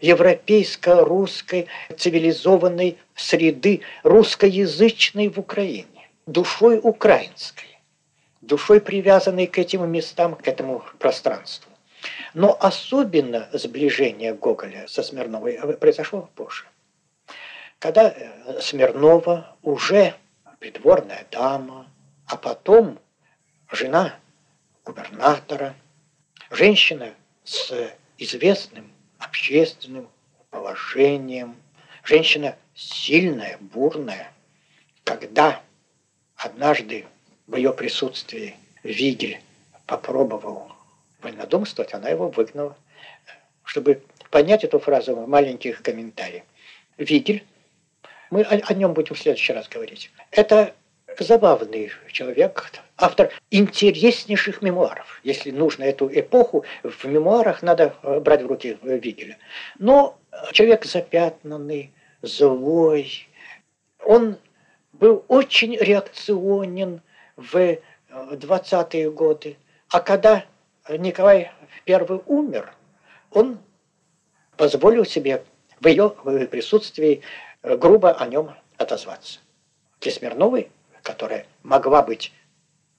европейско-русской 0.00 1.68
цивилизованной 1.96 2.98
среды, 3.14 3.82
русскоязычной 4.02 5.28
в 5.28 5.38
Украине, 5.38 6.08
душой 6.26 6.80
украинской, 6.82 7.78
душой 8.40 8.80
привязанной 8.80 9.46
к 9.46 9.58
этим 9.58 9.88
местам, 9.90 10.34
к 10.34 10.46
этому 10.48 10.82
пространству. 10.98 11.72
Но 12.34 12.56
особенно 12.60 13.48
сближение 13.52 14.34
Гоголя 14.34 14.86
со 14.86 15.02
Смирновой 15.02 15.58
произошло 15.76 16.28
позже. 16.34 16.64
Когда 17.78 18.08
э, 18.08 18.60
Смирнова 18.60 19.56
уже 19.62 20.14
придворная 20.58 21.26
дама, 21.30 21.86
а 22.26 22.36
потом 22.36 22.98
жена 23.70 24.14
губернатора, 24.84 25.74
женщина 26.50 27.12
с 27.44 27.72
известным 28.18 28.90
общественным 29.26 30.08
положением, 30.50 31.56
женщина 32.04 32.56
сильная, 32.74 33.58
бурная, 33.60 34.32
когда 35.04 35.60
однажды 36.36 37.06
в 37.46 37.56
ее 37.56 37.72
присутствии 37.72 38.56
Вигель 38.82 39.40
попробовал 39.86 40.72
вольнодумствовать, 41.20 41.94
она 41.94 42.08
его 42.08 42.28
выгнала. 42.28 42.76
Чтобы 43.64 44.02
понять 44.30 44.64
эту 44.64 44.78
фразу, 44.78 45.16
маленьких 45.26 45.82
комментариев. 45.82 46.44
Вигель, 46.98 47.44
мы 48.30 48.42
о, 48.42 48.54
о 48.54 48.74
нем 48.74 48.94
будем 48.94 49.14
в 49.14 49.18
следующий 49.18 49.52
раз 49.52 49.68
говорить, 49.68 50.10
это 50.30 50.74
забавный 51.20 51.90
человек, 52.10 52.70
автор 52.96 53.30
интереснейших 53.50 54.62
мемуаров. 54.62 55.20
Если 55.22 55.50
нужно 55.50 55.84
эту 55.84 56.08
эпоху, 56.12 56.64
в 56.82 57.04
мемуарах 57.04 57.62
надо 57.62 57.94
э, 58.02 58.20
брать 58.20 58.42
в 58.42 58.46
руки 58.46 58.78
Вигеля. 58.82 59.38
Но 59.78 60.18
человек 60.52 60.84
запятнанный, 60.84 61.92
злой, 62.22 63.28
он 64.04 64.36
был 64.92 65.24
очень 65.28 65.76
реакционен 65.76 67.02
в 67.36 67.78
20-е 68.10 69.04
э, 69.04 69.10
годы. 69.10 69.56
А 69.90 70.00
когда 70.00 70.44
Николай 70.88 71.50
I 71.86 72.20
умер, 72.26 72.72
он 73.30 73.58
позволил 74.56 75.04
себе 75.04 75.44
в 75.80 75.86
ее 75.86 76.10
присутствии 76.50 77.22
э, 77.62 77.76
грубо 77.76 78.12
о 78.12 78.26
нем 78.26 78.54
отозваться. 78.78 79.40
Для 80.00 80.12
которая 81.06 81.46
могла 81.62 82.02
быть 82.02 82.32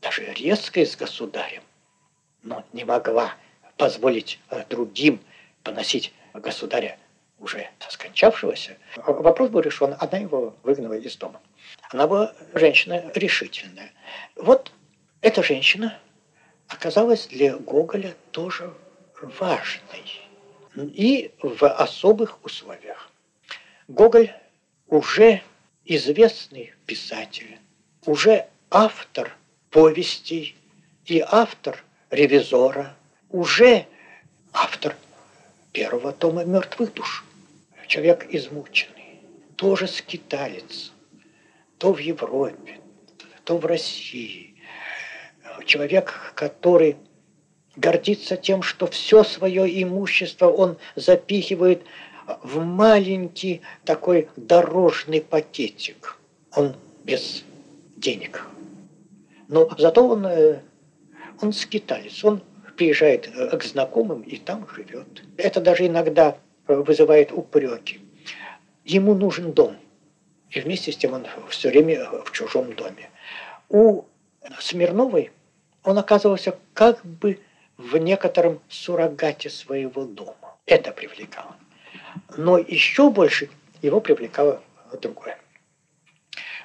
даже 0.02 0.24
резкой 0.34 0.86
с 0.86 0.96
государем, 0.96 1.62
но 2.42 2.64
не 2.72 2.86
могла 2.86 3.34
позволить 3.76 4.40
э, 4.50 4.64
другим 4.70 5.20
поносить 5.62 6.14
государя 6.34 6.98
уже 7.38 7.70
скончавшегося, 7.90 8.78
вопрос 8.96 9.50
был 9.50 9.60
решен, 9.60 9.94
она 10.00 10.18
его 10.20 10.56
выгнала 10.64 10.94
из 10.94 11.18
дома. 11.18 11.42
Она 11.92 12.08
была 12.08 12.34
женщина 12.54 13.12
решительная. 13.14 13.92
Вот 14.38 14.72
эта 15.20 15.44
женщина 15.44 16.00
оказалась 16.70 17.28
для 17.28 17.58
Гоголя 17.58 18.16
тоже 18.32 18.74
важной 19.22 20.06
и 20.76 21.34
в 21.42 21.68
особых 21.68 22.44
условиях. 22.46 23.12
Гоголь 23.90 24.34
уже 24.88 25.42
известный 25.84 26.74
писатель, 26.86 27.60
уже 28.08 28.48
автор 28.72 29.36
повестей 29.70 30.56
и 31.06 31.20
автор 31.20 31.84
ревизора, 32.10 32.96
уже 33.30 33.86
автор 34.54 34.96
первого 35.74 36.14
тома 36.14 36.46
«Мертвых 36.46 36.94
душ». 36.94 37.26
Человек 37.88 38.26
измученный, 38.30 39.22
тоже 39.56 39.88
скиталец, 39.88 40.92
то 41.78 41.94
в 41.94 42.00
Европе, 42.00 42.80
то 43.44 43.58
в 43.58 43.66
России. 43.66 44.56
Человек, 45.66 46.34
который 46.34 46.98
гордится 47.76 48.38
тем, 48.38 48.62
что 48.64 48.88
все 48.88 49.24
свое 49.24 49.84
имущество 49.84 50.48
он 50.48 50.78
запихивает 50.96 51.84
в 52.42 52.60
маленький 52.64 53.62
такой 53.86 54.30
дорожный 54.36 55.22
пакетик. 55.22 56.18
Он 56.54 56.76
без 57.04 57.44
денег. 57.98 58.46
Но 59.48 59.70
зато 59.78 60.08
он, 60.08 60.26
э, 60.26 60.62
он 61.42 61.54
скиталец, 61.54 62.24
он 62.24 62.42
приезжает 62.76 63.28
э, 63.28 63.58
к 63.58 63.64
знакомым 63.64 64.22
и 64.22 64.38
там 64.38 64.68
живет. 64.74 65.24
Это 65.38 65.60
даже 65.60 65.86
иногда 65.88 66.38
э, 66.68 66.76
вызывает 66.76 67.32
упреки. 67.32 68.00
Ему 68.86 69.14
нужен 69.16 69.52
дом. 69.52 69.76
И 70.50 70.62
вместе 70.62 70.92
с 70.92 70.98
тем 70.98 71.14
он 71.14 71.26
все 71.50 71.70
время 71.70 72.10
в 72.24 72.32
чужом 72.32 72.74
доме. 72.74 73.10
У 73.70 74.04
Смирновой 74.60 75.32
он 75.84 75.98
оказывался 75.98 76.58
как 76.74 77.06
бы 77.06 77.40
в 77.78 77.98
некотором 77.98 78.62
суррогате 78.70 79.50
своего 79.50 80.06
дома. 80.06 80.56
Это 80.66 80.92
привлекало. 80.92 81.56
Но 82.38 82.58
еще 82.58 83.10
больше 83.10 83.50
его 83.82 84.00
привлекало 84.00 84.62
другое. 85.02 85.38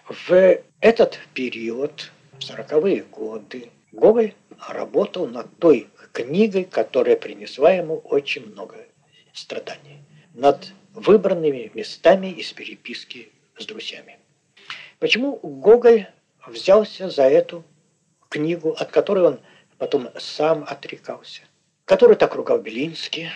В 0.09 0.61
этот 0.81 1.19
период, 1.33 2.11
в 2.39 2.43
сороковые 2.43 3.05
годы, 3.05 3.71
Гоголь 3.93 4.35
работал 4.69 5.27
над 5.27 5.47
той 5.59 5.89
книгой, 6.13 6.65
которая 6.65 7.17
принесла 7.17 7.73
ему 7.73 7.99
очень 7.99 8.47
много 8.47 8.77
страданий, 9.33 9.99
над 10.35 10.73
выбранными 10.93 11.71
местами 11.75 12.29
из 12.29 12.53
переписки 12.53 13.31
с 13.59 13.65
друзьями. 13.65 14.19
Почему 14.99 15.39
Гоголь 15.43 16.09
взялся 16.47 17.09
за 17.09 17.25
эту 17.25 17.65
книгу, 18.29 18.71
от 18.71 18.91
которой 18.91 19.25
он 19.25 19.41
потом 19.79 20.09
сам 20.19 20.65
отрекался, 20.67 21.43
которую 21.85 22.17
так 22.17 22.35
ругал 22.35 22.59
Белинский, 22.59 23.29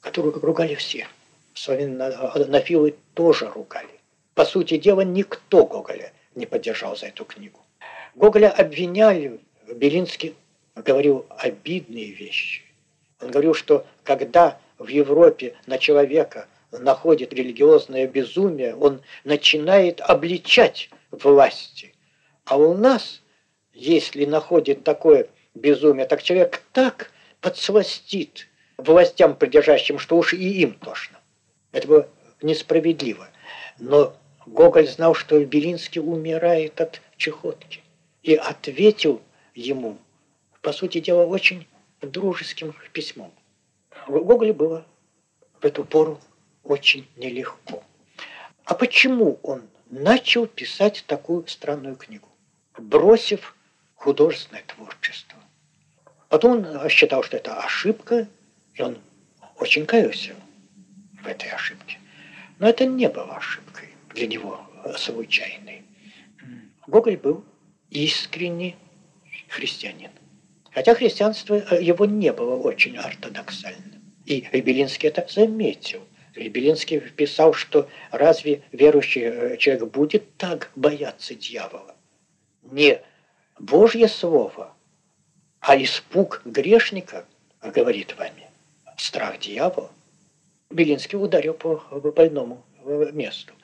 которую 0.00 0.38
ругали 0.40 0.74
все. 0.74 1.06
Славянофилы 1.54 2.94
тоже 3.14 3.50
ругали. 3.50 3.97
По 4.38 4.44
сути 4.44 4.76
дела, 4.76 5.00
никто 5.00 5.66
Гоголя 5.66 6.12
не 6.36 6.46
поддержал 6.46 6.96
за 6.96 7.06
эту 7.06 7.24
книгу. 7.24 7.58
Гоголя 8.14 8.52
обвиняли, 8.52 9.40
Белинский 9.66 10.36
говорил 10.76 11.26
обидные 11.30 12.12
вещи. 12.12 12.62
Он 13.20 13.32
говорил, 13.32 13.52
что 13.52 13.84
когда 14.04 14.60
в 14.78 14.86
Европе 14.86 15.56
на 15.66 15.76
человека 15.76 16.46
находит 16.70 17.32
религиозное 17.32 18.06
безумие, 18.06 18.76
он 18.76 19.02
начинает 19.24 20.00
обличать 20.00 20.88
власти. 21.10 21.92
А 22.44 22.58
у 22.58 22.74
нас, 22.74 23.22
если 23.72 24.24
находит 24.24 24.84
такое 24.84 25.26
безумие, 25.56 26.06
так 26.06 26.22
человек 26.22 26.62
так 26.72 27.10
подсластит 27.40 28.46
властям 28.76 29.34
придержащим, 29.34 29.98
что 29.98 30.16
уж 30.16 30.32
и 30.32 30.62
им 30.62 30.74
тошно. 30.74 31.18
Это 31.72 31.88
было 31.88 32.08
несправедливо. 32.40 33.28
Но 33.80 34.14
Гоголь 34.52 34.88
знал, 34.88 35.14
что 35.14 35.44
Белинский 35.44 36.00
умирает 36.00 36.80
от 36.80 37.02
чехотки. 37.16 37.82
И 38.22 38.34
ответил 38.34 39.22
ему, 39.54 39.98
по 40.62 40.72
сути 40.72 41.00
дела, 41.00 41.26
очень 41.26 41.66
дружеским 42.00 42.74
письмом. 42.92 43.32
Гоголю 44.06 44.54
было 44.54 44.86
в 45.60 45.64
эту 45.64 45.84
пору 45.84 46.18
очень 46.64 47.06
нелегко. 47.16 47.82
А 48.64 48.74
почему 48.74 49.38
он 49.42 49.62
начал 49.90 50.46
писать 50.46 51.04
такую 51.06 51.46
странную 51.46 51.96
книгу, 51.96 52.28
бросив 52.78 53.54
художественное 53.96 54.64
творчество? 54.66 55.38
Потом 56.28 56.64
он 56.64 56.88
считал, 56.88 57.22
что 57.22 57.36
это 57.36 57.60
ошибка, 57.62 58.28
и 58.74 58.82
он 58.82 58.98
очень 59.56 59.86
каялся 59.86 60.34
в 61.22 61.26
этой 61.26 61.50
ошибке. 61.50 61.98
Но 62.58 62.68
это 62.68 62.86
не 62.86 63.08
было 63.08 63.36
ошибкой 63.36 63.87
для 64.18 64.26
него 64.26 64.60
случайной. 64.96 65.82
Гоголь 66.86 67.16
был 67.16 67.44
искренний 67.90 68.76
христианин. 69.48 70.10
Хотя 70.72 70.94
христианство 70.94 71.54
э, 71.54 71.82
его 71.82 72.04
не 72.04 72.32
было 72.32 72.56
очень 72.56 72.96
ортодоксальным. 72.96 74.02
И 74.26 74.46
Рябелинский 74.52 75.08
это 75.08 75.26
заметил. 75.28 76.00
Рябелинский 76.34 77.00
писал, 77.00 77.54
что 77.54 77.88
разве 78.10 78.62
верующий 78.72 79.22
э, 79.22 79.56
человек 79.56 79.90
будет 79.90 80.36
так 80.36 80.70
бояться 80.74 81.34
дьявола? 81.34 81.94
Не 82.62 83.00
Божье 83.58 84.08
Слово, 84.08 84.74
а 85.60 85.76
испуг 85.76 86.42
грешника, 86.44 87.24
говорит 87.62 88.16
вами, 88.16 88.48
страх 88.96 89.38
дьявола. 89.38 89.90
Белинский 90.70 91.18
ударил 91.18 91.54
по 91.54 91.76
больному 92.16 92.64
месту. 93.12 93.54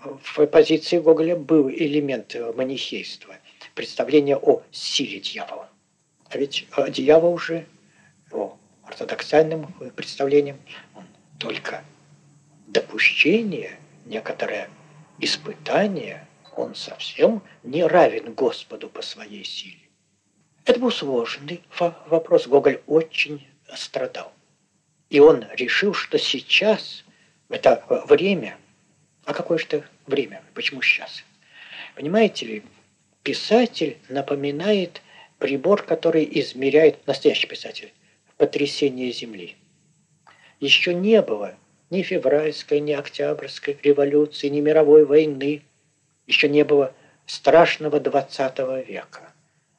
В 0.00 0.46
позиции 0.46 0.98
Гоголя 0.98 1.36
был 1.36 1.70
элемент 1.70 2.36
манихейства, 2.56 3.36
представление 3.74 4.36
о 4.36 4.62
силе 4.70 5.20
дьявола. 5.20 5.68
А 6.28 6.38
ведь 6.38 6.66
дьявол 6.88 7.34
уже 7.34 7.66
по 8.30 8.58
ортодоксальным 8.84 9.66
представлениям 9.94 10.58
он 10.94 11.04
только 11.38 11.84
допущение, 12.66 13.78
некоторое 14.06 14.68
испытание, 15.18 16.26
он 16.56 16.74
совсем 16.74 17.42
не 17.62 17.84
равен 17.84 18.34
Господу 18.34 18.88
по 18.88 19.02
своей 19.02 19.44
силе. 19.44 19.78
Это 20.64 20.78
был 20.78 20.90
сложный 20.90 21.62
вопрос. 22.06 22.46
Гоголь 22.46 22.80
очень 22.86 23.46
страдал. 23.74 24.32
И 25.10 25.20
он 25.20 25.44
решил, 25.54 25.92
что 25.92 26.18
сейчас, 26.18 27.04
это 27.48 27.84
время, 28.08 28.56
а 29.24 29.34
какое 29.34 29.58
же 29.58 29.66
это 29.66 29.84
время, 30.06 30.42
почему 30.54 30.82
сейчас? 30.82 31.24
Понимаете 31.94 32.46
ли, 32.46 32.62
писатель 33.22 33.98
напоминает 34.08 35.02
прибор, 35.38 35.82
который 35.82 36.28
измеряет, 36.40 37.06
настоящий 37.06 37.46
писатель, 37.46 37.92
потрясение 38.36 39.12
Земли. 39.12 39.56
Еще 40.58 40.94
не 40.94 41.22
было 41.22 41.54
ни 41.90 42.02
февральской, 42.02 42.80
ни 42.80 42.92
октябрьской 42.92 43.78
революции, 43.82 44.48
ни 44.48 44.60
мировой 44.60 45.04
войны. 45.04 45.62
Еще 46.26 46.48
не 46.48 46.64
было 46.64 46.94
страшного 47.26 48.00
20 48.00 48.58
века. 48.88 49.32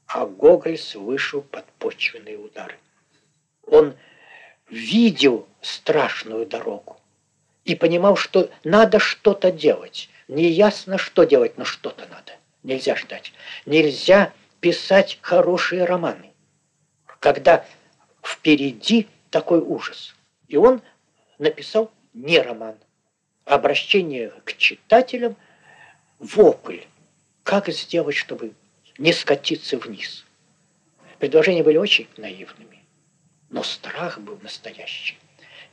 А 0.07 0.25
Гоголь 0.25 0.77
слышал 0.77 1.41
подпочвенные 1.41 2.37
удары. 2.37 2.75
Он 3.65 3.95
видел 4.69 5.47
страшную 5.61 6.45
дорогу 6.45 6.97
и 7.65 7.75
понимал, 7.75 8.15
что 8.15 8.49
надо 8.63 8.99
что-то 8.99 9.51
делать. 9.51 10.09
Неясно, 10.27 10.97
что 10.97 11.23
делать, 11.23 11.57
но 11.57 11.65
что-то 11.65 12.05
надо. 12.07 12.33
Нельзя 12.63 12.95
ждать. 12.95 13.33
Нельзя 13.65 14.33
писать 14.59 15.19
хорошие 15.21 15.85
романы, 15.85 16.31
когда 17.19 17.65
впереди 18.21 19.07
такой 19.29 19.59
ужас. 19.59 20.15
И 20.47 20.57
он 20.57 20.81
написал 21.39 21.91
не 22.13 22.39
роман, 22.39 22.75
а 23.45 23.55
обращение 23.55 24.31
к 24.45 24.55
читателям, 24.55 25.35
вопль. 26.19 26.81
Как 27.43 27.67
сделать, 27.69 28.15
чтобы 28.15 28.53
не 28.97 29.11
скатиться 29.11 29.77
вниз? 29.77 30.25
Предложения 31.19 31.63
были 31.63 31.77
очень 31.77 32.07
наивными 32.15 32.73
но 33.53 33.61
страх 33.63 34.19
был 34.19 34.37
настоящий. 34.41 35.17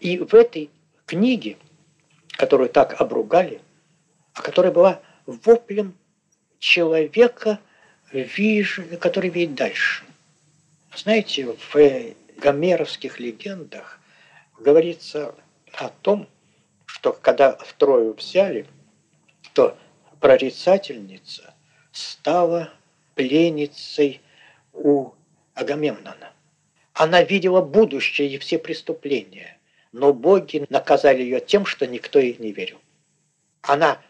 И 0.00 0.18
в 0.18 0.34
этой 0.34 0.70
книге, 1.06 1.56
которую 2.40 2.70
так 2.70 2.98
обругали, 2.98 3.60
а 4.32 4.40
которая 4.40 4.72
была 4.72 5.02
воплем 5.26 5.94
человека, 6.58 7.60
который 8.98 9.28
видит 9.28 9.56
дальше. 9.56 10.04
Знаете, 10.96 11.54
в 11.54 11.76
гомеровских 12.38 13.20
легендах 13.20 14.00
говорится 14.58 15.34
о 15.74 15.90
том, 15.90 16.26
что 16.86 17.12
когда 17.12 17.56
в 17.56 17.74
Трою 17.74 18.14
взяли, 18.14 18.66
то 19.52 19.76
прорицательница 20.18 21.52
стала 21.92 22.70
пленницей 23.16 24.22
у 24.72 25.10
Агамемнона. 25.52 26.32
Она 26.94 27.22
видела 27.22 27.60
будущее 27.60 28.28
и 28.30 28.38
все 28.38 28.58
преступления, 28.58 29.58
но 29.92 30.12
боги 30.12 30.66
наказали 30.68 31.22
ее 31.22 31.40
тем, 31.40 31.66
что 31.66 31.86
никто 31.86 32.18
ей 32.18 32.36
не 32.38 32.52
верил. 32.52 32.80
Она 33.62 34.00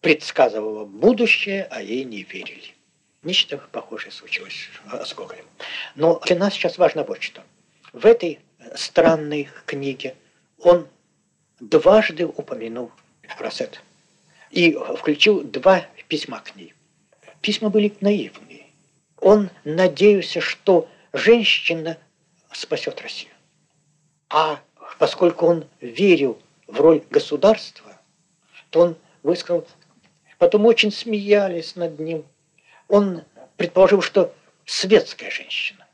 предсказывала 0.00 0.84
будущее, 0.84 1.66
а 1.70 1.82
ей 1.82 2.04
не 2.04 2.22
верили. 2.22 2.74
Нечто 3.22 3.58
похожее 3.58 4.12
случилось 4.12 4.68
с 5.04 5.14
Гоголем. 5.14 5.46
Но 5.94 6.20
для 6.20 6.36
нас 6.36 6.54
сейчас 6.54 6.78
важно 6.78 7.02
вот 7.02 7.22
что. 7.22 7.42
В 7.92 8.06
этой 8.06 8.38
странной 8.76 9.48
книге 9.64 10.14
он 10.58 10.86
дважды 11.58 12.26
упомянул 12.26 12.92
Рассет 13.38 13.82
и 14.50 14.78
включил 14.96 15.42
два 15.42 15.84
письма 16.08 16.40
к 16.40 16.54
ней. 16.54 16.74
Письма 17.40 17.70
были 17.70 17.92
наивные. 18.00 18.66
Он 19.20 19.50
надеялся, 19.64 20.40
что 20.40 20.88
женщина 21.12 21.98
спасет 22.52 23.00
Россию. 23.00 23.32
А 24.28 24.60
поскольку 24.98 25.46
он 25.46 25.66
верил 25.80 26.40
в 26.66 26.80
роль 26.80 27.02
государства, 27.10 27.98
то 28.70 28.80
он 28.80 28.96
высказал, 29.22 29.66
потом 30.38 30.66
очень 30.66 30.92
смеялись 30.92 31.76
над 31.76 31.98
ним. 31.98 32.24
Он 32.88 33.22
предположил, 33.56 34.02
что 34.02 34.34
светская 34.64 35.30
женщина, 35.30 35.86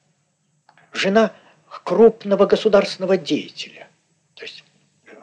жена 0.92 1.32
крупного 1.66 2.46
государственного 2.46 3.16
деятеля, 3.16 3.88
то 4.34 4.42
есть 4.44 4.64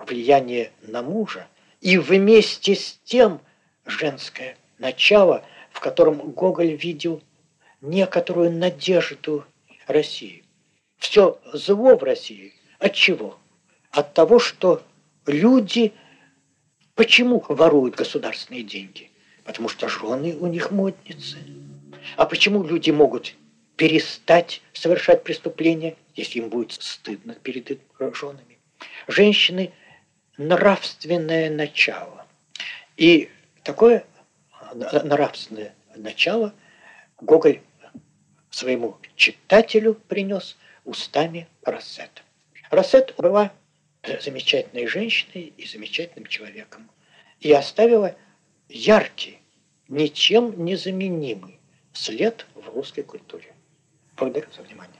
влияние 0.08 0.72
на 0.82 1.02
мужа, 1.02 1.48
и 1.82 1.98
вместе 1.98 2.76
с 2.76 3.00
тем 3.04 3.40
женское 3.86 4.58
начало, 4.78 5.44
в 5.72 5.80
котором 5.80 6.32
Гоголь 6.32 6.74
видел 6.74 7.22
некоторую 7.82 8.52
надежду 8.52 9.46
России 9.88 10.44
все 11.00 11.40
зло 11.54 11.98
в 11.98 12.04
России. 12.04 12.54
От 12.78 12.94
чего? 12.94 13.39
От 13.92 14.14
того, 14.14 14.40
что 14.40 14.84
люди 15.26 15.94
почему 16.96 17.44
воруют 17.48 17.96
государственные 17.96 18.64
деньги? 18.64 19.12
Потому 19.44 19.70
что 19.70 19.88
жены 19.90 20.36
у 20.36 20.48
них 20.48 20.72
модницы. 20.72 21.38
А 22.16 22.26
почему 22.26 22.64
люди 22.64 22.92
могут 22.92 23.36
перестать 23.76 24.62
совершать 24.74 25.24
преступления, 25.24 25.96
если 26.16 26.40
им 26.40 26.50
будет 26.50 26.74
стыдно 26.74 27.34
перед 27.34 27.80
женами? 28.14 28.60
Женщины– 29.08 29.74
нравственное 30.38 31.50
начало. 31.50 32.26
И 32.96 33.30
такое 33.64 34.06
нравственное 34.74 35.74
начало 35.96 36.54
Гоголь 37.20 37.62
своему 38.50 38.98
читателю 39.16 39.96
принес– 39.96 40.58
устами 40.90 41.48
Рассет. 41.64 42.24
Рассет 42.72 43.14
была 43.18 43.52
замечательной 44.04 44.88
женщиной 44.88 45.54
и 45.58 45.66
замечательным 45.66 46.28
человеком. 46.28 46.90
И 47.40 47.52
оставила 47.52 48.16
яркий, 48.68 49.40
ничем 49.88 50.66
не 50.66 50.76
заменимый 50.76 51.60
след 51.94 52.46
в 52.56 52.70
русской 52.70 53.04
культуре. 53.04 53.54
Благодарю 54.18 54.48
за 54.56 54.62
внимание. 54.62 54.96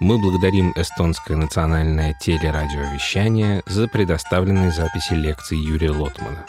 Мы 0.00 0.16
благодарим 0.18 0.72
эстонское 0.76 1.36
национальное 1.36 2.14
телерадиовещание 2.20 3.62
за 3.66 3.88
предоставленные 3.88 4.70
записи 4.70 5.14
лекций 5.14 5.58
Юрия 5.58 5.90
Лотмана. 5.90 6.46